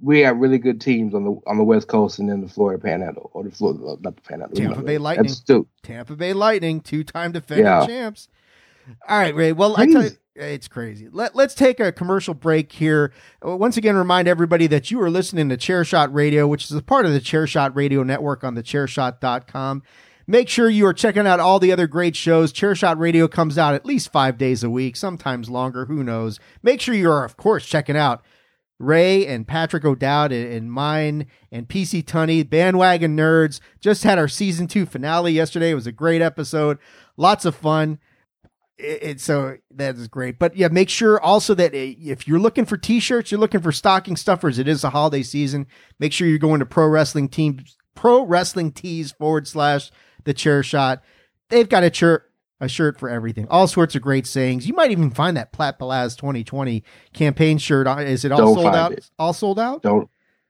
we 0.00 0.20
have 0.20 0.36
really 0.36 0.58
good 0.58 0.80
teams 0.80 1.12
on 1.12 1.24
the 1.24 1.32
on 1.48 1.58
the 1.58 1.64
West 1.64 1.88
Coast 1.88 2.20
and 2.20 2.28
then 2.30 2.40
the 2.40 2.48
Florida 2.48 2.80
Panhandle 2.80 3.30
or 3.34 3.42
the 3.42 3.50
Florida, 3.50 3.96
not 4.00 4.14
the 4.14 4.22
Panhandle. 4.22 4.56
Tampa 4.56 4.82
Bay 4.82 4.96
Lightning. 4.98 5.26
That's 5.26 5.66
Tampa 5.82 6.14
Bay 6.14 6.34
Lightning, 6.34 6.80
two-time 6.80 7.32
defending 7.32 7.66
Yeah. 7.66 7.84
champs. 7.84 8.28
All 9.08 9.18
right, 9.18 9.34
Rey. 9.34 9.52
Well, 9.52 9.76
I 9.76 9.86
tell 9.86 10.04
you, 10.04 10.10
it's 10.34 10.68
crazy. 10.68 11.08
Let, 11.10 11.34
let's 11.34 11.54
take 11.54 11.80
a 11.80 11.92
commercial 11.92 12.34
break 12.34 12.72
here. 12.72 13.12
Uh, 13.44 13.56
Once 13.56 13.76
again, 13.76 13.96
remind 13.96 14.28
everybody 14.28 14.66
that 14.68 14.90
you 14.90 15.00
are 15.02 15.10
listening 15.10 15.48
to 15.48 15.56
Chairshot 15.56 16.12
Radio, 16.12 16.46
which 16.46 16.64
is 16.64 16.72
a 16.72 16.82
part 16.82 17.06
of 17.06 17.12
the 17.12 17.20
Chairshot 17.20 17.74
Radio 17.74 18.02
Network 18.02 18.44
on 18.44 18.54
the 18.54 18.62
Chairshot.com. 18.62 19.82
Make 20.26 20.48
sure 20.50 20.68
you 20.68 20.84
are 20.86 20.92
checking 20.92 21.26
out 21.26 21.40
all 21.40 21.58
the 21.58 21.72
other 21.72 21.86
great 21.86 22.14
shows. 22.14 22.52
Chairshot 22.52 22.98
Radio 22.98 23.26
comes 23.28 23.56
out 23.56 23.74
at 23.74 23.86
least 23.86 24.12
five 24.12 24.36
days 24.36 24.62
a 24.62 24.68
week, 24.68 24.94
sometimes 24.94 25.48
longer. 25.48 25.86
Who 25.86 26.04
knows? 26.04 26.38
Make 26.62 26.82
sure 26.82 26.94
you 26.94 27.10
are, 27.10 27.24
of 27.24 27.38
course, 27.38 27.64
checking 27.64 27.96
out 27.96 28.22
Rey 28.78 29.26
and 29.26 29.48
Patrick 29.48 29.84
O'Dowd 29.86 30.30
and, 30.30 30.52
and 30.52 30.70
mine 30.70 31.26
and 31.50 31.66
PC 31.66 32.04
Tunney, 32.04 32.48
Bandwagon 32.48 33.16
Nerds. 33.16 33.60
Just 33.80 34.04
had 34.04 34.18
our 34.18 34.28
season 34.28 34.66
two 34.66 34.84
finale 34.84 35.32
yesterday. 35.32 35.70
It 35.70 35.74
was 35.76 35.86
a 35.86 35.92
great 35.92 36.20
episode. 36.20 36.78
Lots 37.16 37.44
of 37.46 37.56
fun. 37.56 37.98
It, 38.78 39.20
so 39.20 39.56
that 39.72 39.96
is 39.96 40.06
great. 40.06 40.38
But 40.38 40.56
yeah, 40.56 40.68
make 40.68 40.88
sure 40.88 41.20
also 41.20 41.54
that 41.54 41.74
uh, 41.74 41.76
if 42.00 42.28
you're 42.28 42.38
looking 42.38 42.64
for 42.64 42.76
t-shirts, 42.76 43.32
you're 43.32 43.40
looking 43.40 43.60
for 43.60 43.72
stocking 43.72 44.14
stuffers, 44.16 44.58
it 44.58 44.68
is 44.68 44.82
the 44.82 44.90
holiday 44.90 45.22
season. 45.22 45.66
Make 45.98 46.12
sure 46.12 46.28
you're 46.28 46.38
going 46.38 46.60
to 46.60 46.66
pro 46.66 46.86
wrestling 46.86 47.28
team, 47.28 47.58
pro 47.96 48.22
wrestling 48.22 48.70
tees 48.70 49.10
forward 49.12 49.48
slash 49.48 49.90
the 50.24 50.32
chair 50.32 50.62
shot. 50.62 51.02
They've 51.48 51.68
got 51.68 51.82
a 51.82 51.92
shirt, 51.92 52.30
a 52.60 52.68
shirt 52.68 53.00
for 53.00 53.08
everything. 53.08 53.48
All 53.50 53.66
sorts 53.66 53.96
of 53.96 54.02
great 54.02 54.26
sayings. 54.26 54.68
You 54.68 54.74
might 54.74 54.92
even 54.92 55.10
find 55.10 55.36
that 55.36 55.52
Plat 55.52 55.78
Palaz 55.78 56.16
2020 56.16 56.84
campaign 57.12 57.58
shirt. 57.58 57.86
Is 58.00 58.24
it 58.24 58.30
all 58.30 58.38
Don't 58.38 58.54
sold 58.54 58.74
out? 58.74 58.92
it. 58.92 59.10
All 59.18 59.32
sold 59.32 59.58
out? 59.58 59.82
don't 59.82 60.08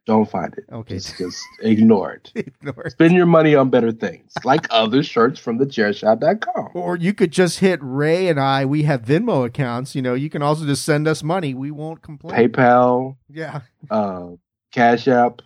don't 0.09 0.29
find 0.29 0.53
it. 0.55 0.65
Okay. 0.73 0.95
just, 0.95 1.17
just 1.19 1.45
ignore 1.63 2.13
it. 2.13 2.33
Ignore 2.35 2.85
it. 2.87 2.93
Spend 2.93 3.15
your 3.15 3.27
money 3.27 3.55
on 3.55 3.69
better 3.71 3.93
things, 3.93 4.33
like 4.43 4.67
other 4.71 5.03
shirts 5.03 5.39
from 5.39 5.59
thechairshot.com. 5.59 6.71
Or 6.75 6.97
you 6.97 7.13
could 7.15 7.31
just 7.31 7.61
hit 7.61 7.79
Rey 7.83 8.29
and 8.29 8.41
I. 8.41 8.65
We 8.65 8.83
have 8.85 9.03
Venmo 9.03 9.45
accounts. 9.47 9.95
You 9.95 10.03
know, 10.03 10.15
you 10.15 10.31
can 10.31 10.43
also 10.43 10.65
just 10.65 10.85
send 10.85 11.07
us 11.07 11.23
money. 11.23 11.53
We 11.55 11.71
won't 11.71 12.01
complain. 12.03 12.49
PayPal, 12.49 13.17
Yeah. 13.29 13.61
uh, 13.91 14.31
Cash 14.71 15.09
App, 15.09 15.41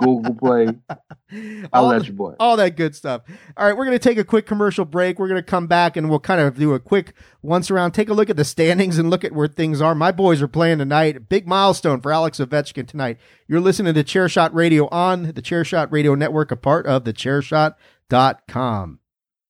Google 0.00 0.34
Play. 0.34 0.68
I'll 1.72 1.84
all, 1.84 1.88
let 1.88 2.06
you 2.06 2.12
boy. 2.12 2.34
all 2.40 2.56
that 2.56 2.76
good 2.76 2.94
stuff. 2.94 3.22
All 3.56 3.66
right, 3.66 3.76
we're 3.76 3.84
going 3.84 3.98
to 3.98 4.08
take 4.08 4.18
a 4.18 4.24
quick 4.24 4.46
commercial 4.46 4.84
break. 4.84 5.18
We're 5.18 5.28
going 5.28 5.42
to 5.42 5.42
come 5.42 5.66
back 5.66 5.96
and 5.96 6.08
we'll 6.08 6.20
kind 6.20 6.40
of 6.40 6.58
do 6.58 6.72
a 6.74 6.80
quick 6.80 7.14
once 7.42 7.70
around, 7.70 7.92
take 7.92 8.08
a 8.08 8.14
look 8.14 8.30
at 8.30 8.36
the 8.36 8.44
standings 8.44 8.98
and 8.98 9.10
look 9.10 9.24
at 9.24 9.32
where 9.32 9.48
things 9.48 9.80
are. 9.80 9.94
My 9.94 10.12
boys 10.12 10.40
are 10.42 10.48
playing 10.48 10.78
tonight. 10.78 11.28
Big 11.28 11.46
milestone 11.46 12.00
for 12.00 12.12
Alex 12.12 12.38
Ovechkin 12.38 12.86
tonight. 12.86 13.18
You're 13.46 13.60
listening 13.60 13.94
to 13.94 14.04
Chairshot 14.04 14.54
Radio 14.54 14.88
on 14.88 15.32
the 15.32 15.42
Chairshot 15.42 15.92
Radio 15.92 16.14
Network, 16.14 16.50
a 16.50 16.56
part 16.56 16.86
of 16.86 17.04
the 17.04 17.12
Chairshot.com. 17.12 18.98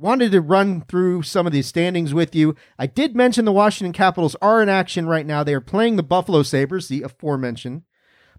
Wanted 0.00 0.30
to 0.30 0.40
run 0.40 0.82
through 0.82 1.22
some 1.22 1.44
of 1.46 1.52
these 1.52 1.66
standings 1.66 2.14
with 2.14 2.32
you. 2.32 2.54
I 2.78 2.86
did 2.86 3.16
mention 3.16 3.44
the 3.44 3.52
Washington 3.52 3.92
Capitals 3.92 4.36
are 4.40 4.62
in 4.62 4.68
action 4.68 5.06
right 5.06 5.26
now. 5.26 5.42
They 5.42 5.54
are 5.54 5.60
playing 5.60 5.96
the 5.96 6.04
Buffalo 6.04 6.44
Sabres, 6.44 6.86
the 6.86 7.02
aforementioned 7.02 7.82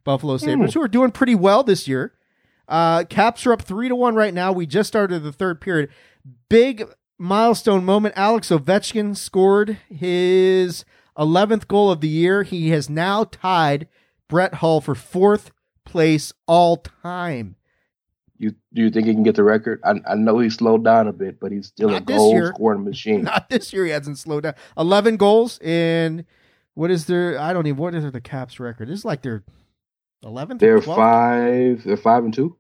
Buffalo 0.06 0.38
Sabres, 0.38 0.74
who 0.74 0.82
are 0.82 0.88
doing 0.88 1.12
pretty 1.12 1.36
well 1.36 1.64
this 1.64 1.86
year. 1.86 2.14
Uh, 2.70 3.04
Caps 3.04 3.46
are 3.46 3.52
up 3.52 3.62
three 3.62 3.90
to 3.90 3.96
one 3.96 4.16
right 4.16 4.34
now. 4.34 4.54
We 4.54 4.66
just 4.68 4.88
started 4.88 5.20
the 5.24 5.34
third 5.34 5.60
period. 5.60 5.90
Big 6.48 6.86
milestone 7.18 7.84
moment. 7.84 8.14
Alex 8.16 8.50
Ovechkin 8.50 9.18
scored 9.18 9.78
his 9.90 10.86
11th 11.18 11.68
goal 11.68 11.92
of 11.92 12.00
the 12.00 12.08
year. 12.08 12.44
He 12.44 12.70
has 12.70 12.90
now 12.90 13.26
tied 13.26 13.90
Brett 14.30 14.56
Hull 14.56 14.80
for 14.80 14.96
fourth 14.96 15.52
place 15.84 16.32
all 16.48 16.78
time. 16.78 17.58
You 18.40 18.52
do 18.74 18.82
you 18.82 18.90
think 18.90 19.06
he 19.06 19.14
can 19.14 19.24
get 19.24 19.36
the 19.36 19.44
record? 19.44 19.82
I, 19.84 19.96
I 20.10 20.16
know 20.16 20.40
he 20.40 20.50
slowed 20.50 20.84
down 20.86 21.08
a 21.08 21.14
bit, 21.14 21.40
but 21.40 21.52
he's 21.52 21.68
still 21.68 21.90
Not 21.90 22.02
a 22.02 22.06
goal 22.06 22.32
year. 22.34 22.54
scoring 22.56 22.84
machine. 22.86 23.24
Not 23.24 23.50
this 23.50 23.72
year. 23.74 23.84
He 23.86 23.92
hasn't 23.92 24.18
slowed 24.18 24.44
down. 24.44 24.56
11 24.78 25.18
goals 25.18 25.60
in 25.60 26.26
what 26.74 26.90
is 26.90 27.06
their, 27.06 27.38
I 27.38 27.52
don't 27.52 27.68
even, 27.68 27.78
what 27.78 27.94
is 27.94 28.10
the 28.10 28.22
Caps 28.22 28.58
record? 28.60 28.88
This 28.88 29.00
is 29.00 29.06
like 29.06 29.22
their 29.24 29.44
11th? 30.24 30.60
They're 30.60 30.78
or 30.78 30.82
12th? 30.82 30.96
five. 30.96 31.84
They're 31.84 31.98
five 31.98 32.24
and 32.24 32.34
two. 32.34 32.56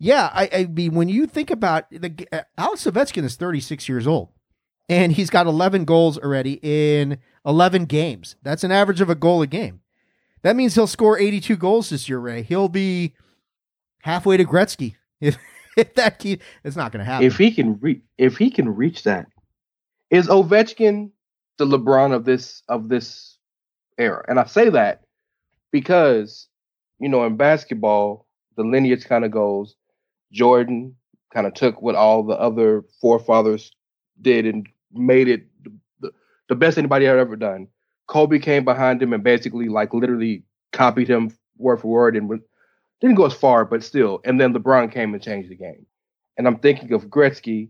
Yeah, 0.00 0.28
I, 0.32 0.50
I 0.52 0.64
mean, 0.66 0.94
when 0.94 1.08
you 1.08 1.26
think 1.26 1.50
about 1.52 1.88
the 1.90 2.26
uh, 2.32 2.42
Alex 2.58 2.84
Ovechkin 2.84 3.22
is 3.22 3.36
36 3.36 3.88
years 3.88 4.08
old, 4.08 4.30
and 4.88 5.12
he's 5.12 5.30
got 5.30 5.46
11 5.46 5.84
goals 5.84 6.18
already 6.18 6.58
in 6.60 7.18
11 7.46 7.84
games. 7.84 8.34
That's 8.42 8.64
an 8.64 8.72
average 8.72 9.00
of 9.00 9.08
a 9.08 9.14
goal 9.14 9.40
a 9.42 9.46
game. 9.46 9.80
That 10.42 10.56
means 10.56 10.74
he'll 10.74 10.88
score 10.88 11.16
82 11.18 11.56
goals 11.56 11.88
this 11.90 12.08
year, 12.08 12.18
Rey. 12.18 12.42
He'll 12.42 12.68
be 12.68 13.14
halfway 14.02 14.36
to 14.36 14.44
Gretzky. 14.44 14.96
If, 15.24 15.38
if 15.76 15.94
that 15.94 16.18
key, 16.18 16.38
it's 16.62 16.76
not 16.76 16.92
going 16.92 17.04
to 17.04 17.10
happen. 17.10 17.26
If 17.26 17.36
he 17.36 17.50
can 17.50 17.78
reach, 17.80 18.02
if 18.18 18.36
he 18.36 18.50
can 18.50 18.74
reach 18.74 19.02
that, 19.04 19.26
is 20.10 20.28
Ovechkin 20.28 21.10
the 21.58 21.66
LeBron 21.66 22.12
of 22.14 22.24
this 22.24 22.62
of 22.68 22.88
this 22.88 23.38
era? 23.98 24.24
And 24.28 24.38
I 24.38 24.44
say 24.44 24.70
that 24.70 25.02
because 25.72 26.48
you 27.00 27.08
know 27.08 27.24
in 27.24 27.36
basketball 27.36 28.26
the 28.56 28.62
lineage 28.62 29.04
kind 29.04 29.24
of 29.24 29.30
goes. 29.30 29.74
Jordan 30.32 30.96
kind 31.32 31.46
of 31.46 31.54
took 31.54 31.80
what 31.80 31.94
all 31.94 32.22
the 32.22 32.34
other 32.34 32.84
forefathers 33.00 33.72
did 34.20 34.46
and 34.46 34.68
made 34.92 35.28
it 35.28 35.46
the, 36.00 36.12
the 36.48 36.54
best 36.54 36.78
anybody 36.78 37.04
had 37.04 37.18
ever 37.18 37.36
done. 37.36 37.68
Kobe 38.06 38.38
came 38.38 38.64
behind 38.64 39.02
him 39.02 39.12
and 39.12 39.22
basically 39.22 39.68
like 39.68 39.94
literally 39.94 40.44
copied 40.72 41.08
him 41.08 41.36
word 41.56 41.80
for 41.80 41.88
word 41.88 42.16
and 42.16 42.40
didn't 43.04 43.16
go 43.16 43.26
as 43.26 43.34
far, 43.34 43.64
but 43.64 43.84
still. 43.84 44.20
And 44.24 44.40
then 44.40 44.54
LeBron 44.54 44.92
came 44.92 45.14
and 45.14 45.22
changed 45.22 45.50
the 45.50 45.56
game. 45.56 45.86
And 46.36 46.46
I'm 46.46 46.58
thinking 46.58 46.92
of 46.92 47.04
Gretzky. 47.06 47.68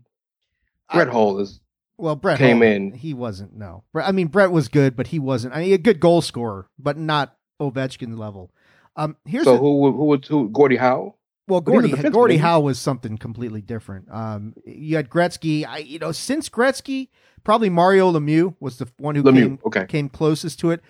Brett 0.91 1.09
Hull 1.09 1.39
is 1.39 1.59
well, 1.97 2.15
Brett 2.15 2.37
came 2.37 2.57
Hull, 2.57 2.67
in. 2.67 2.93
He 2.93 3.13
wasn't. 3.13 3.55
No, 3.55 3.83
I 3.93 4.11
mean 4.11 4.27
Brett 4.27 4.51
was 4.51 4.67
good, 4.67 4.95
but 4.95 5.07
he 5.07 5.19
wasn't. 5.19 5.55
I 5.55 5.61
mean, 5.61 5.73
a 5.73 5.77
good 5.77 5.99
goal 5.99 6.21
scorer, 6.21 6.69
but 6.77 6.97
not 6.97 7.35
Ovechkin 7.59 8.17
level. 8.17 8.51
Um, 8.95 9.17
here's 9.25 9.43
so 9.43 9.53
the- 9.53 9.59
who 9.59 9.77
would 9.81 9.91
who 9.91 10.05
would 10.05 10.25
who 10.25 10.49
Gordie 10.49 10.77
Howe? 10.77 11.15
Well, 11.47 11.61
Gordie 11.61 11.89
Gordie 11.89 12.01
defenseman, 12.01 12.13
Gordie 12.13 12.33
isn't 12.35 12.43
he? 12.43 12.49
Howe 12.49 12.59
was 12.61 12.79
something 12.79 13.17
completely 13.17 13.61
different. 13.61 14.07
Um, 14.11 14.55
you 14.65 14.95
had 14.95 15.09
Gretzky. 15.09 15.65
I 15.65 15.79
you 15.79 15.99
know 15.99 16.11
since 16.11 16.49
Gretzky, 16.49 17.09
probably 17.43 17.69
Mario 17.69 18.11
Lemieux 18.11 18.55
was 18.59 18.77
the 18.77 18.87
one 18.97 19.15
who 19.15 19.23
Lemieux, 19.23 19.33
came 19.33 19.59
okay. 19.65 19.85
came 19.85 20.09
closest 20.09 20.59
to 20.59 20.71
it. 20.71 20.81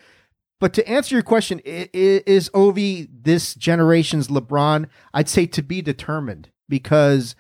But 0.59 0.73
to 0.75 0.87
answer 0.89 1.15
your 1.15 1.23
question, 1.23 1.59
is 1.65 2.49
Ovi 2.51 3.09
this 3.11 3.53
generation's 3.55 4.29
LeBron? 4.29 4.87
I'd 5.13 5.29
say 5.29 5.45
to 5.47 5.61
be 5.61 5.81
determined 5.81 6.49
because 6.69 7.35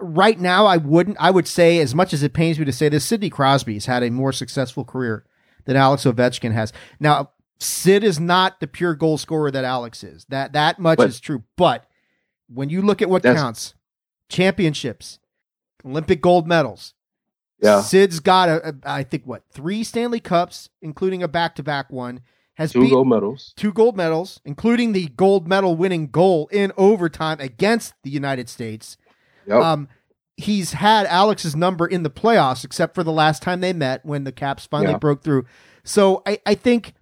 right 0.00 0.38
now 0.38 0.66
I 0.66 0.76
wouldn't. 0.76 1.16
I 1.18 1.30
would 1.30 1.48
say 1.48 1.78
as 1.80 1.94
much 1.94 2.12
as 2.12 2.22
it 2.22 2.34
pains 2.34 2.58
me 2.58 2.64
to 2.66 2.72
say 2.72 2.88
this, 2.88 3.04
Sidney 3.06 3.30
Crosby 3.30 3.74
has 3.74 3.86
had 3.86 4.02
a 4.02 4.10
more 4.10 4.32
successful 4.32 4.84
career 4.84 5.24
than 5.64 5.76
Alex 5.76 6.04
Ovechkin 6.04 6.52
has. 6.52 6.72
Now, 7.00 7.30
Sid 7.58 8.04
is 8.04 8.20
not 8.20 8.60
the 8.60 8.66
pure 8.66 8.94
goal 8.94 9.18
scorer 9.18 9.50
that 9.50 9.64
Alex 9.64 10.04
is. 10.04 10.26
That 10.28 10.52
that 10.52 10.78
much 10.78 10.98
But- 10.98 11.08
is 11.08 11.20
true. 11.20 11.44
But 11.56 11.86
when 12.52 12.68
you 12.68 12.82
look 12.82 13.00
at 13.02 13.08
what 13.10 13.22
counts, 13.22 13.74
championships, 14.28 15.18
Olympic 15.84 16.20
gold 16.20 16.46
medals. 16.46 16.94
Yeah. 17.60 17.80
Sid's 17.80 18.20
got 18.20 18.48
a, 18.48 18.68
a 18.68 18.74
I 18.84 19.02
think 19.02 19.24
what 19.24 19.42
three 19.50 19.82
Stanley 19.82 20.20
Cups, 20.20 20.68
including 20.80 21.22
a 21.22 21.28
back-to-back 21.28 21.90
one. 21.90 22.20
Has 22.58 22.72
Two 22.72 22.88
gold 22.90 23.08
medals. 23.08 23.54
two 23.56 23.72
gold 23.72 23.96
medals, 23.96 24.40
including 24.44 24.92
the 24.92 25.06
gold 25.16 25.46
medal 25.48 25.76
winning 25.76 26.08
goal 26.08 26.48
in 26.52 26.72
overtime 26.76 27.38
against 27.40 27.94
the 28.02 28.10
United 28.10 28.48
States. 28.48 28.96
Yep. 29.46 29.62
Um, 29.62 29.88
he's 30.36 30.72
had 30.72 31.06
Alex's 31.06 31.54
number 31.56 31.86
in 31.86 32.02
the 32.02 32.10
playoffs, 32.10 32.64
except 32.64 32.94
for 32.96 33.04
the 33.04 33.12
last 33.12 33.42
time 33.42 33.60
they 33.60 33.72
met 33.72 34.04
when 34.04 34.24
the 34.24 34.32
Caps 34.32 34.66
finally 34.66 34.90
Yeah. 34.92 34.98
broke 34.98 35.22
through. 35.22 35.46
So 35.84 36.22
I, 36.26 36.38
I 36.44 36.54
think 36.54 36.94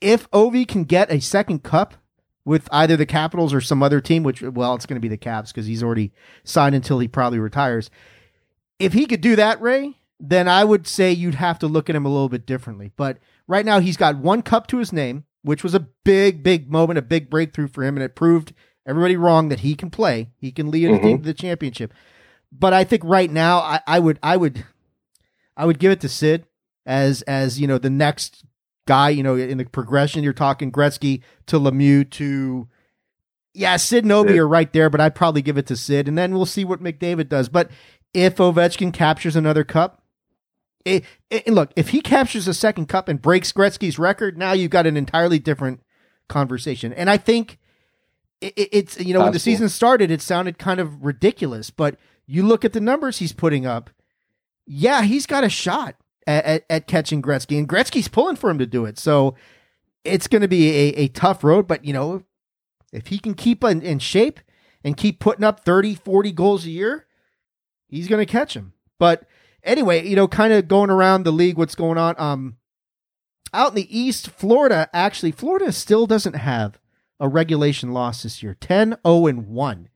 if 0.00 0.28
Ovi 0.32 0.66
can 0.66 0.82
get 0.84 1.10
a 1.10 1.20
second 1.20 1.62
cup 1.62 1.94
with 2.44 2.68
either 2.72 2.96
the 2.96 3.06
Capitals 3.06 3.54
or 3.54 3.60
some 3.60 3.82
other 3.84 4.00
team, 4.00 4.24
which 4.24 4.42
well, 4.42 4.74
it's 4.74 4.86
going 4.86 4.96
to 4.96 5.00
be 5.00 5.08
the 5.08 5.16
Caps 5.16 5.52
because 5.52 5.66
he's 5.66 5.82
already 5.84 6.10
signed 6.42 6.74
until 6.74 6.98
he 6.98 7.06
probably 7.06 7.38
retires. 7.38 7.90
If 8.80 8.92
he 8.92 9.06
could 9.06 9.20
do 9.20 9.36
that, 9.36 9.60
Rey, 9.60 9.98
then 10.20 10.46
I 10.48 10.64
would 10.64 10.86
say 10.86 11.10
you'd 11.12 11.34
have 11.36 11.58
to 11.60 11.66
look 11.66 11.88
at 11.88 11.96
him 11.96 12.04
a 12.04 12.10
little 12.10 12.28
bit 12.28 12.46
differently. 12.46 12.92
But 12.96 13.18
right 13.48 13.64
now, 13.64 13.80
he's 13.80 13.96
got 13.96 14.18
one 14.18 14.42
cup 14.42 14.66
to 14.68 14.78
his 14.78 14.92
name, 14.92 15.24
which 15.42 15.64
was 15.64 15.74
a 15.74 15.86
big, 16.04 16.42
big 16.42 16.70
moment, 16.70 16.98
a 16.98 17.02
big 17.02 17.30
breakthrough 17.30 17.68
for 17.68 17.82
him, 17.82 17.96
and 17.96 18.04
it 18.04 18.14
proved 18.14 18.52
everybody 18.86 19.16
wrong 19.16 19.48
that 19.48 19.60
he 19.60 19.74
can 19.74 19.90
play. 19.90 20.28
He 20.36 20.52
can 20.52 20.70
lead 20.70 20.90
a 20.90 20.98
Mhm. 20.98 21.02
team 21.02 21.18
to 21.18 21.24
the 21.24 21.34
championship. 21.34 21.94
But 22.52 22.72
I 22.74 22.84
think 22.84 23.02
right 23.04 23.30
now, 23.30 23.58
I, 23.58 23.80
I 23.86 23.98
would, 23.98 24.18
I 24.22 24.36
would, 24.36 24.64
I 25.56 25.64
would 25.66 25.78
give 25.78 25.92
it 25.92 26.00
to 26.00 26.08
Sid 26.08 26.44
as 26.84 27.22
as 27.22 27.60
you 27.60 27.66
know 27.66 27.78
the 27.78 27.90
next 27.90 28.44
guy. 28.86 29.10
You 29.10 29.22
know, 29.22 29.36
in 29.36 29.58
the 29.58 29.64
progression, 29.64 30.24
you're 30.24 30.32
talking 30.32 30.70
Gretzky 30.72 31.22
to 31.46 31.58
Lemieux 31.58 32.08
to. 32.10 32.68
Yeah, 33.54 33.76
Sid 33.76 34.04
and 34.04 34.28
Sid. 34.28 34.36
are 34.38 34.48
right 34.48 34.72
there, 34.72 34.88
but 34.90 35.00
I'd 35.00 35.14
probably 35.14 35.42
give 35.42 35.58
it 35.58 35.66
to 35.68 35.76
Sid, 35.76 36.06
and 36.08 36.16
then 36.18 36.34
we'll 36.34 36.46
see 36.46 36.64
what 36.64 36.82
McDavid 36.82 37.28
does. 37.28 37.48
But 37.48 37.70
if 38.14 38.36
Ovechkin 38.36 38.92
captures 38.92 39.34
another 39.36 39.64
cup, 39.64 39.99
it, 40.84 41.04
it- 41.30 41.44
and 41.46 41.54
look, 41.54 41.72
if 41.76 41.90
he 41.90 42.00
captures 42.00 42.48
a 42.48 42.54
second 42.54 42.86
cup 42.86 43.08
and 43.08 43.20
breaks 43.20 43.52
Gretzky's 43.52 43.98
record, 43.98 44.36
now 44.38 44.52
you've 44.52 44.70
got 44.70 44.86
an 44.86 44.96
entirely 44.96 45.38
different 45.38 45.80
conversation. 46.28 46.92
And 46.92 47.10
I 47.10 47.16
think 47.16 47.58
it, 48.40 48.54
it- 48.56 48.68
it's 48.72 49.00
you 49.00 49.12
know 49.12 49.20
when 49.20 49.32
the 49.32 49.38
season 49.40 49.68
started, 49.68 50.10
it 50.10 50.22
sounded 50.22 50.58
kind 50.58 50.80
of 50.80 51.04
ridiculous, 51.04 51.70
but 51.70 51.96
you 52.26 52.42
look 52.42 52.64
at 52.64 52.72
the 52.72 52.80
numbers 52.80 53.18
he's 53.18 53.32
putting 53.32 53.66
up. 53.66 53.90
Yeah, 54.66 55.02
he's 55.02 55.26
got 55.26 55.42
a 55.42 55.48
shot 55.48 55.96
at, 56.26 56.44
at, 56.44 56.64
at 56.70 56.86
catching 56.86 57.20
Gretzky, 57.22 57.58
and 57.58 57.68
Gretzky's 57.68 58.08
pulling 58.08 58.36
for 58.36 58.48
him 58.50 58.58
to 58.58 58.66
do 58.66 58.84
it. 58.84 58.98
So 58.98 59.34
it's 60.04 60.28
going 60.28 60.42
to 60.42 60.48
be 60.48 60.70
a, 60.70 60.88
a 61.02 61.08
tough 61.08 61.42
road, 61.44 61.66
but 61.66 61.84
you 61.84 61.92
know 61.92 62.22
if 62.92 63.08
he 63.08 63.18
can 63.18 63.34
keep 63.34 63.62
in, 63.64 63.82
in 63.82 63.98
shape 63.98 64.40
and 64.82 64.96
keep 64.96 65.20
putting 65.20 65.44
up 65.44 65.60
30, 65.64 65.94
40 65.94 66.32
goals 66.32 66.64
a 66.64 66.70
year, 66.70 67.06
he's 67.88 68.08
going 68.08 68.24
to 68.24 68.30
catch 68.30 68.54
him. 68.54 68.72
But 68.98 69.24
anyway, 69.64 70.06
you 70.06 70.16
know, 70.16 70.28
kind 70.28 70.52
of 70.52 70.68
going 70.68 70.90
around 70.90 71.24
the 71.24 71.32
league, 71.32 71.56
what's 71.56 71.74
going 71.74 71.98
on? 71.98 72.14
Um, 72.18 72.56
out 73.52 73.70
in 73.70 73.74
the 73.74 73.98
East, 73.98 74.30
Florida 74.30 74.88
actually, 74.92 75.32
Florida 75.32 75.72
still 75.72 76.06
doesn't 76.06 76.34
have 76.34 76.78
a 77.18 77.28
regulation 77.28 77.92
loss 77.92 78.22
this 78.22 78.42
year 78.42 78.54
10 78.54 78.96
0 79.06 79.26
and 79.26 79.48
1. 79.48 79.88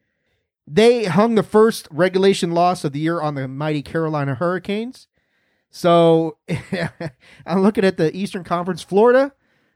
They 0.67 1.05
hung 1.05 1.35
the 1.35 1.43
first 1.43 1.89
regulation 1.91 2.53
loss 2.53 2.85
of 2.85 2.93
the 2.93 3.01
year 3.01 3.21
on 3.21 3.35
the 3.35 3.47
mighty 3.47 3.83
Carolina 3.83 4.35
Hurricanes. 4.35 5.09
So 5.71 6.39
I'm 7.47 7.63
looking 7.63 7.85
at 7.85 7.97
the 7.97 8.15
Eastern 8.17 8.45
Conference. 8.45 8.83
Florida, 8.83 9.33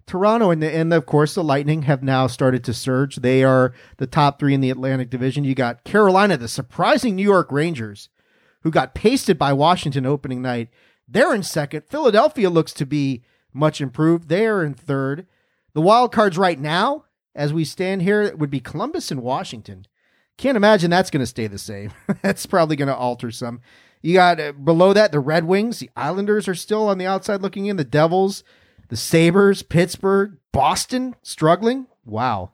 Toronto 0.07 0.51
and, 0.51 0.65
and 0.65 0.93
of 0.93 1.07
course 1.07 1.35
the 1.35 1.45
Lightning 1.45 1.83
have 1.83 2.03
now 2.03 2.27
started 2.27 2.65
to 2.65 2.75
surge. 2.75 3.17
They 3.17 3.45
are 3.45 3.75
the 3.99 4.07
top 4.07 4.39
three 4.39 4.55
in 4.55 4.61
the 4.61 4.71
Atlantic 4.71 5.11
Division. 5.11 5.45
You 5.45 5.55
got 5.55 5.85
Carolina, 5.85 6.37
the 6.37 6.49
surprising 6.49 7.15
New 7.15 7.23
York 7.23 7.53
Rangers, 7.53 8.09
who 8.63 8.71
got 8.71 8.95
pasted 8.95 9.39
by 9.39 9.53
Washington 9.53 10.07
opening 10.07 10.43
night. 10.43 10.69
They're 11.07 11.35
in 11.35 11.43
second. 11.43 11.85
Philadelphia 11.89 12.51
looks 12.51 12.73
to 12.75 12.87
be 12.87 13.23
much 13.53 13.81
improved. 13.81 14.29
They 14.29 14.47
are 14.47 14.63
in 14.63 14.75
third. 14.75 15.27
The 15.75 15.81
wild 15.81 16.13
cards 16.13 16.37
right 16.37 16.59
now, 16.59 17.05
as 17.35 17.53
we 17.53 17.65
stand 17.65 18.03
here, 18.03 18.35
would 18.37 18.51
be 18.51 18.61
Columbus 18.61 19.11
and 19.11 19.23
Washington. 19.23 19.87
Can't 20.37 20.57
imagine 20.57 20.91
that's 20.91 21.11
going 21.11 21.21
to 21.21 21.27
stay 21.27 21.47
the 21.47 21.59
same. 21.59 21.93
that's 22.23 22.47
probably 22.47 22.77
going 22.77 22.89
to 22.89 22.97
alter 22.97 23.31
some. 23.31 23.61
You 24.03 24.15
got 24.15 24.39
uh, 24.39 24.53
below 24.53 24.93
that 24.93 25.11
the 25.11 25.21
Red 25.21 25.45
Wings. 25.45 25.81
The 25.81 25.91
Islanders 25.97 26.47
are 26.47 26.55
still 26.55 26.89
on 26.89 26.99
the 26.99 27.07
outside 27.07 27.43
looking 27.43 27.67
in. 27.67 27.77
The 27.77 27.85
Devils, 27.85 28.45
the 28.89 28.97
Sabres, 28.97 29.63
Pittsburgh, 29.63 30.37
Boston 30.53 31.17
struggling. 31.23 31.87
Wow, 32.05 32.53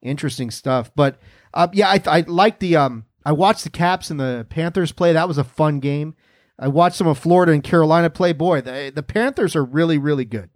interesting 0.00 0.50
stuff. 0.50 0.92
But 0.94 1.18
uh, 1.52 1.68
yeah, 1.72 1.88
I, 1.88 2.02
I 2.06 2.20
like 2.20 2.60
the. 2.60 2.76
Um, 2.76 3.05
I 3.26 3.32
watched 3.32 3.64
the 3.64 3.70
Caps 3.70 4.08
and 4.08 4.20
the 4.20 4.46
Panthers 4.48 4.92
play. 4.92 5.12
That 5.12 5.26
was 5.26 5.36
a 5.36 5.42
fun 5.42 5.80
game. 5.80 6.14
I 6.60 6.68
watched 6.68 6.94
some 6.94 7.08
of 7.08 7.18
Florida 7.18 7.50
and 7.50 7.62
Carolina 7.62 8.08
play. 8.08 8.32
Boy, 8.32 8.60
the 8.60 8.92
the 8.94 9.02
Panthers 9.02 9.56
are 9.56 9.64
really 9.64 9.98
really 9.98 10.24
good, 10.24 10.48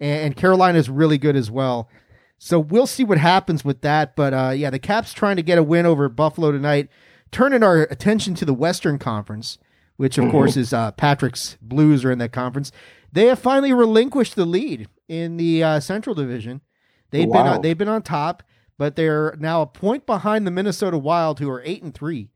and, 0.00 0.34
Carolina 0.34 0.78
is 0.78 0.88
really 0.88 1.18
good 1.18 1.36
as 1.36 1.50
well. 1.50 1.90
So 2.38 2.58
we'll 2.58 2.86
see 2.86 3.04
what 3.04 3.18
happens 3.18 3.62
with 3.62 3.82
that. 3.82 4.16
But 4.16 4.32
uh, 4.32 4.52
yeah, 4.56 4.70
the 4.70 4.78
Caps 4.78 5.12
trying 5.12 5.36
to 5.36 5.42
get 5.42 5.58
a 5.58 5.62
win 5.62 5.84
over 5.84 6.08
Buffalo 6.08 6.50
tonight. 6.50 6.88
Turning 7.30 7.62
our 7.62 7.82
attention 7.82 8.34
to 8.36 8.46
the 8.46 8.54
Western 8.54 8.98
Conference, 8.98 9.58
which 9.98 10.16
of 10.16 10.24
mm-hmm. 10.24 10.30
course 10.30 10.56
is 10.56 10.72
uh, 10.72 10.92
Patrick's 10.92 11.58
Blues 11.60 12.06
are 12.06 12.10
in 12.10 12.18
that 12.20 12.32
conference. 12.32 12.72
They 13.12 13.26
have 13.26 13.38
finally 13.38 13.74
relinquished 13.74 14.34
the 14.34 14.46
lead 14.46 14.88
in 15.08 15.36
the 15.36 15.62
uh, 15.62 15.80
Central 15.80 16.14
Division. 16.14 16.62
They've 17.10 17.28
wow. 17.28 17.42
been 17.42 17.52
on, 17.52 17.60
they've 17.60 17.76
been 17.76 17.88
on 17.88 18.00
top, 18.00 18.42
but 18.78 18.96
they're 18.96 19.36
now 19.38 19.60
a 19.60 19.66
point 19.66 20.06
behind 20.06 20.46
the 20.46 20.50
Minnesota 20.50 20.96
Wild, 20.96 21.40
who 21.40 21.50
are 21.50 21.62
eight 21.64 21.82
and 21.82 21.94
three. 21.94 22.30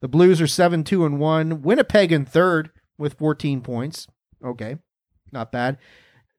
The 0.00 0.08
Blues 0.08 0.40
are 0.40 0.46
seven 0.46 0.84
two 0.84 1.04
and 1.04 1.18
one. 1.18 1.60
Winnipeg 1.62 2.12
in 2.12 2.24
third 2.24 2.70
with 2.96 3.18
fourteen 3.18 3.60
points. 3.60 4.06
Okay, 4.42 4.78
not 5.30 5.52
bad. 5.52 5.76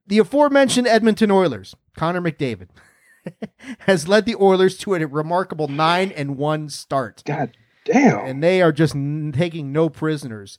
The 0.08 0.18
aforementioned 0.20 0.88
Edmonton 0.88 1.30
Oilers, 1.30 1.76
Connor 1.96 2.22
McDavid, 2.22 2.70
has 3.80 4.08
led 4.08 4.26
the 4.26 4.36
Oilers 4.36 4.78
to 4.80 4.96
a 4.96 5.06
remarkable 5.06 5.68
nine 5.68 6.12
and 6.12 6.38
one 6.38 6.70
start. 6.70 7.22
God 7.26 7.56
damn! 7.86 8.26
And 8.26 8.44
they 8.44 8.62
are 8.62 8.72
just 8.72 8.96
n- 8.96 9.32
taking 9.36 9.72
no 9.72 9.90
prisoners. 9.90 10.58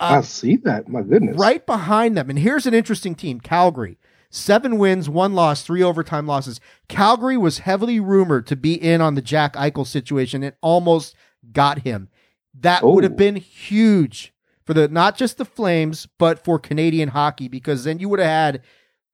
Uh, 0.00 0.16
I 0.18 0.20
see 0.22 0.56
that. 0.56 0.88
My 0.88 1.02
goodness. 1.02 1.36
Right 1.38 1.64
behind 1.64 2.16
them, 2.16 2.28
and 2.28 2.38
here's 2.38 2.66
an 2.66 2.74
interesting 2.74 3.14
team: 3.14 3.40
Calgary. 3.40 3.96
Seven 4.34 4.78
wins, 4.78 5.08
one 5.08 5.34
loss, 5.34 5.62
three 5.62 5.80
overtime 5.80 6.26
losses. 6.26 6.60
Calgary 6.88 7.36
was 7.36 7.58
heavily 7.58 8.00
rumored 8.00 8.48
to 8.48 8.56
be 8.56 8.74
in 8.74 9.00
on 9.00 9.14
the 9.14 9.22
Jack 9.22 9.54
Eichel 9.54 9.86
situation. 9.86 10.42
It 10.42 10.56
almost 10.60 11.14
got 11.52 11.82
him. 11.82 12.08
That 12.52 12.82
oh. 12.82 12.94
would 12.94 13.04
have 13.04 13.16
been 13.16 13.36
huge 13.36 14.34
for 14.64 14.74
the 14.74 14.88
not 14.88 15.16
just 15.16 15.38
the 15.38 15.44
Flames, 15.44 16.08
but 16.18 16.42
for 16.42 16.58
Canadian 16.58 17.10
hockey, 17.10 17.46
because 17.46 17.84
then 17.84 18.00
you 18.00 18.08
would 18.08 18.18
have 18.18 18.26
had 18.26 18.62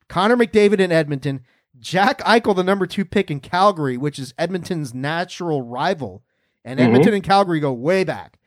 Connor 0.08 0.38
McDavid 0.38 0.80
in 0.80 0.90
Edmonton, 0.90 1.44
Jack 1.78 2.20
Eichel, 2.20 2.56
the 2.56 2.64
number 2.64 2.86
two 2.86 3.04
pick 3.04 3.30
in 3.30 3.40
Calgary, 3.40 3.98
which 3.98 4.18
is 4.18 4.32
Edmonton's 4.38 4.94
natural 4.94 5.60
rival. 5.60 6.22
And 6.64 6.80
mm-hmm. 6.80 6.86
Edmonton 6.86 7.12
and 7.12 7.22
Calgary 7.22 7.60
go 7.60 7.74
way 7.74 8.04
back. 8.04 8.38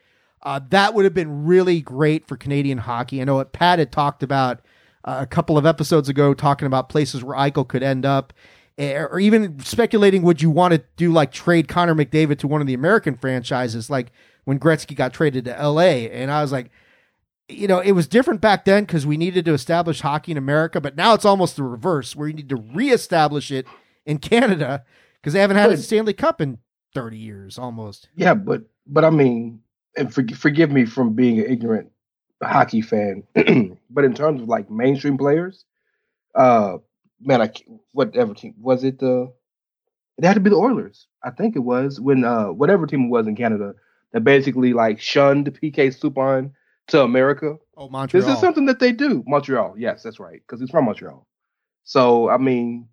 Uh, 0.41 0.59
that 0.71 0.95
would 0.95 1.05
have 1.05 1.13
been 1.13 1.45
really 1.45 1.81
great 1.81 2.27
for 2.27 2.35
Canadian 2.35 2.79
hockey. 2.79 3.21
I 3.21 3.25
know 3.25 3.35
what 3.35 3.53
Pat 3.53 3.77
had 3.77 3.91
talked 3.91 4.23
about 4.23 4.65
a 5.03 5.25
couple 5.25 5.57
of 5.57 5.65
episodes 5.65 6.09
ago, 6.09 6.33
talking 6.33 6.65
about 6.65 6.89
places 6.89 7.23
where 7.23 7.37
Eichel 7.37 7.67
could 7.67 7.83
end 7.83 8.05
up, 8.05 8.33
eh, 8.77 8.97
or 8.97 9.19
even 9.19 9.59
speculating 9.59 10.21
would 10.23 10.41
you 10.41 10.49
want 10.49 10.73
to 10.73 10.83
do 10.95 11.11
like 11.11 11.31
trade 11.31 11.67
Connor 11.67 11.95
McDavid 11.95 12.39
to 12.39 12.47
one 12.47 12.61
of 12.61 12.67
the 12.67 12.73
American 12.73 13.15
franchises, 13.15 13.89
like 13.89 14.11
when 14.45 14.59
Gretzky 14.59 14.95
got 14.95 15.13
traded 15.13 15.45
to 15.45 15.57
L.A. 15.57 16.09
And 16.09 16.31
I 16.31 16.41
was 16.41 16.51
like, 16.51 16.71
you 17.49 17.67
know, 17.67 17.79
it 17.79 17.91
was 17.91 18.07
different 18.07 18.41
back 18.41 18.65
then 18.65 18.83
because 18.83 19.05
we 19.05 19.17
needed 19.17 19.45
to 19.45 19.53
establish 19.53 20.01
hockey 20.01 20.31
in 20.31 20.37
America, 20.37 20.79
but 20.79 20.95
now 20.95 21.13
it's 21.13 21.25
almost 21.25 21.55
the 21.55 21.63
reverse, 21.63 22.15
where 22.15 22.27
you 22.27 22.33
need 22.33 22.49
to 22.49 22.55
reestablish 22.55 23.51
it 23.51 23.67
in 24.05 24.17
Canada 24.17 24.83
because 25.21 25.33
they 25.33 25.39
haven't 25.39 25.57
had 25.57 25.67
but, 25.67 25.79
a 25.79 25.81
Stanley 25.81 26.13
Cup 26.13 26.41
in 26.41 26.59
thirty 26.93 27.17
years 27.17 27.57
almost. 27.57 28.09
Yeah, 28.15 28.33
but 28.33 28.63
but 28.87 29.03
I 29.03 29.09
mean, 29.09 29.61
and 29.97 30.13
for, 30.13 30.23
forgive 30.35 30.71
me 30.71 30.85
from 30.85 31.13
being 31.13 31.39
an 31.39 31.45
ignorant 31.45 31.91
hockey 32.43 32.81
fan, 32.81 33.23
but 33.89 34.03
in 34.03 34.13
terms 34.13 34.41
of 34.41 34.47
like 34.47 34.69
mainstream 34.69 35.17
players, 35.17 35.65
uh, 36.35 36.77
man, 37.21 37.41
I 37.41 37.51
whatever 37.91 38.33
team 38.33 38.55
was 38.59 38.83
it? 38.83 38.99
The 38.99 39.23
uh, 39.23 39.27
it 40.17 40.25
had 40.25 40.35
to 40.35 40.39
be 40.39 40.49
the 40.49 40.55
Oilers. 40.57 41.07
I 41.23 41.31
think 41.31 41.55
it 41.55 41.59
was 41.59 41.99
when 41.99 42.23
uh 42.23 42.47
whatever 42.47 42.85
team 42.85 43.05
it 43.05 43.09
was 43.09 43.27
in 43.27 43.35
Canada 43.35 43.73
that 44.11 44.23
basically 44.23 44.73
like 44.73 45.01
shunned 45.01 45.47
PK 45.59 45.87
Subban 45.97 46.51
to 46.87 47.01
America. 47.01 47.57
Oh, 47.75 47.89
Montreal. 47.89 48.25
This 48.25 48.33
is 48.33 48.39
something 48.39 48.65
that 48.67 48.79
they 48.79 48.91
do. 48.91 49.23
Montreal, 49.25 49.75
yes, 49.77 50.03
that's 50.03 50.19
right, 50.19 50.41
because 50.45 50.59
he's 50.59 50.69
from 50.69 50.85
Montreal. 50.85 51.25
So 51.83 52.29
I 52.29 52.37
mean, 52.37 52.87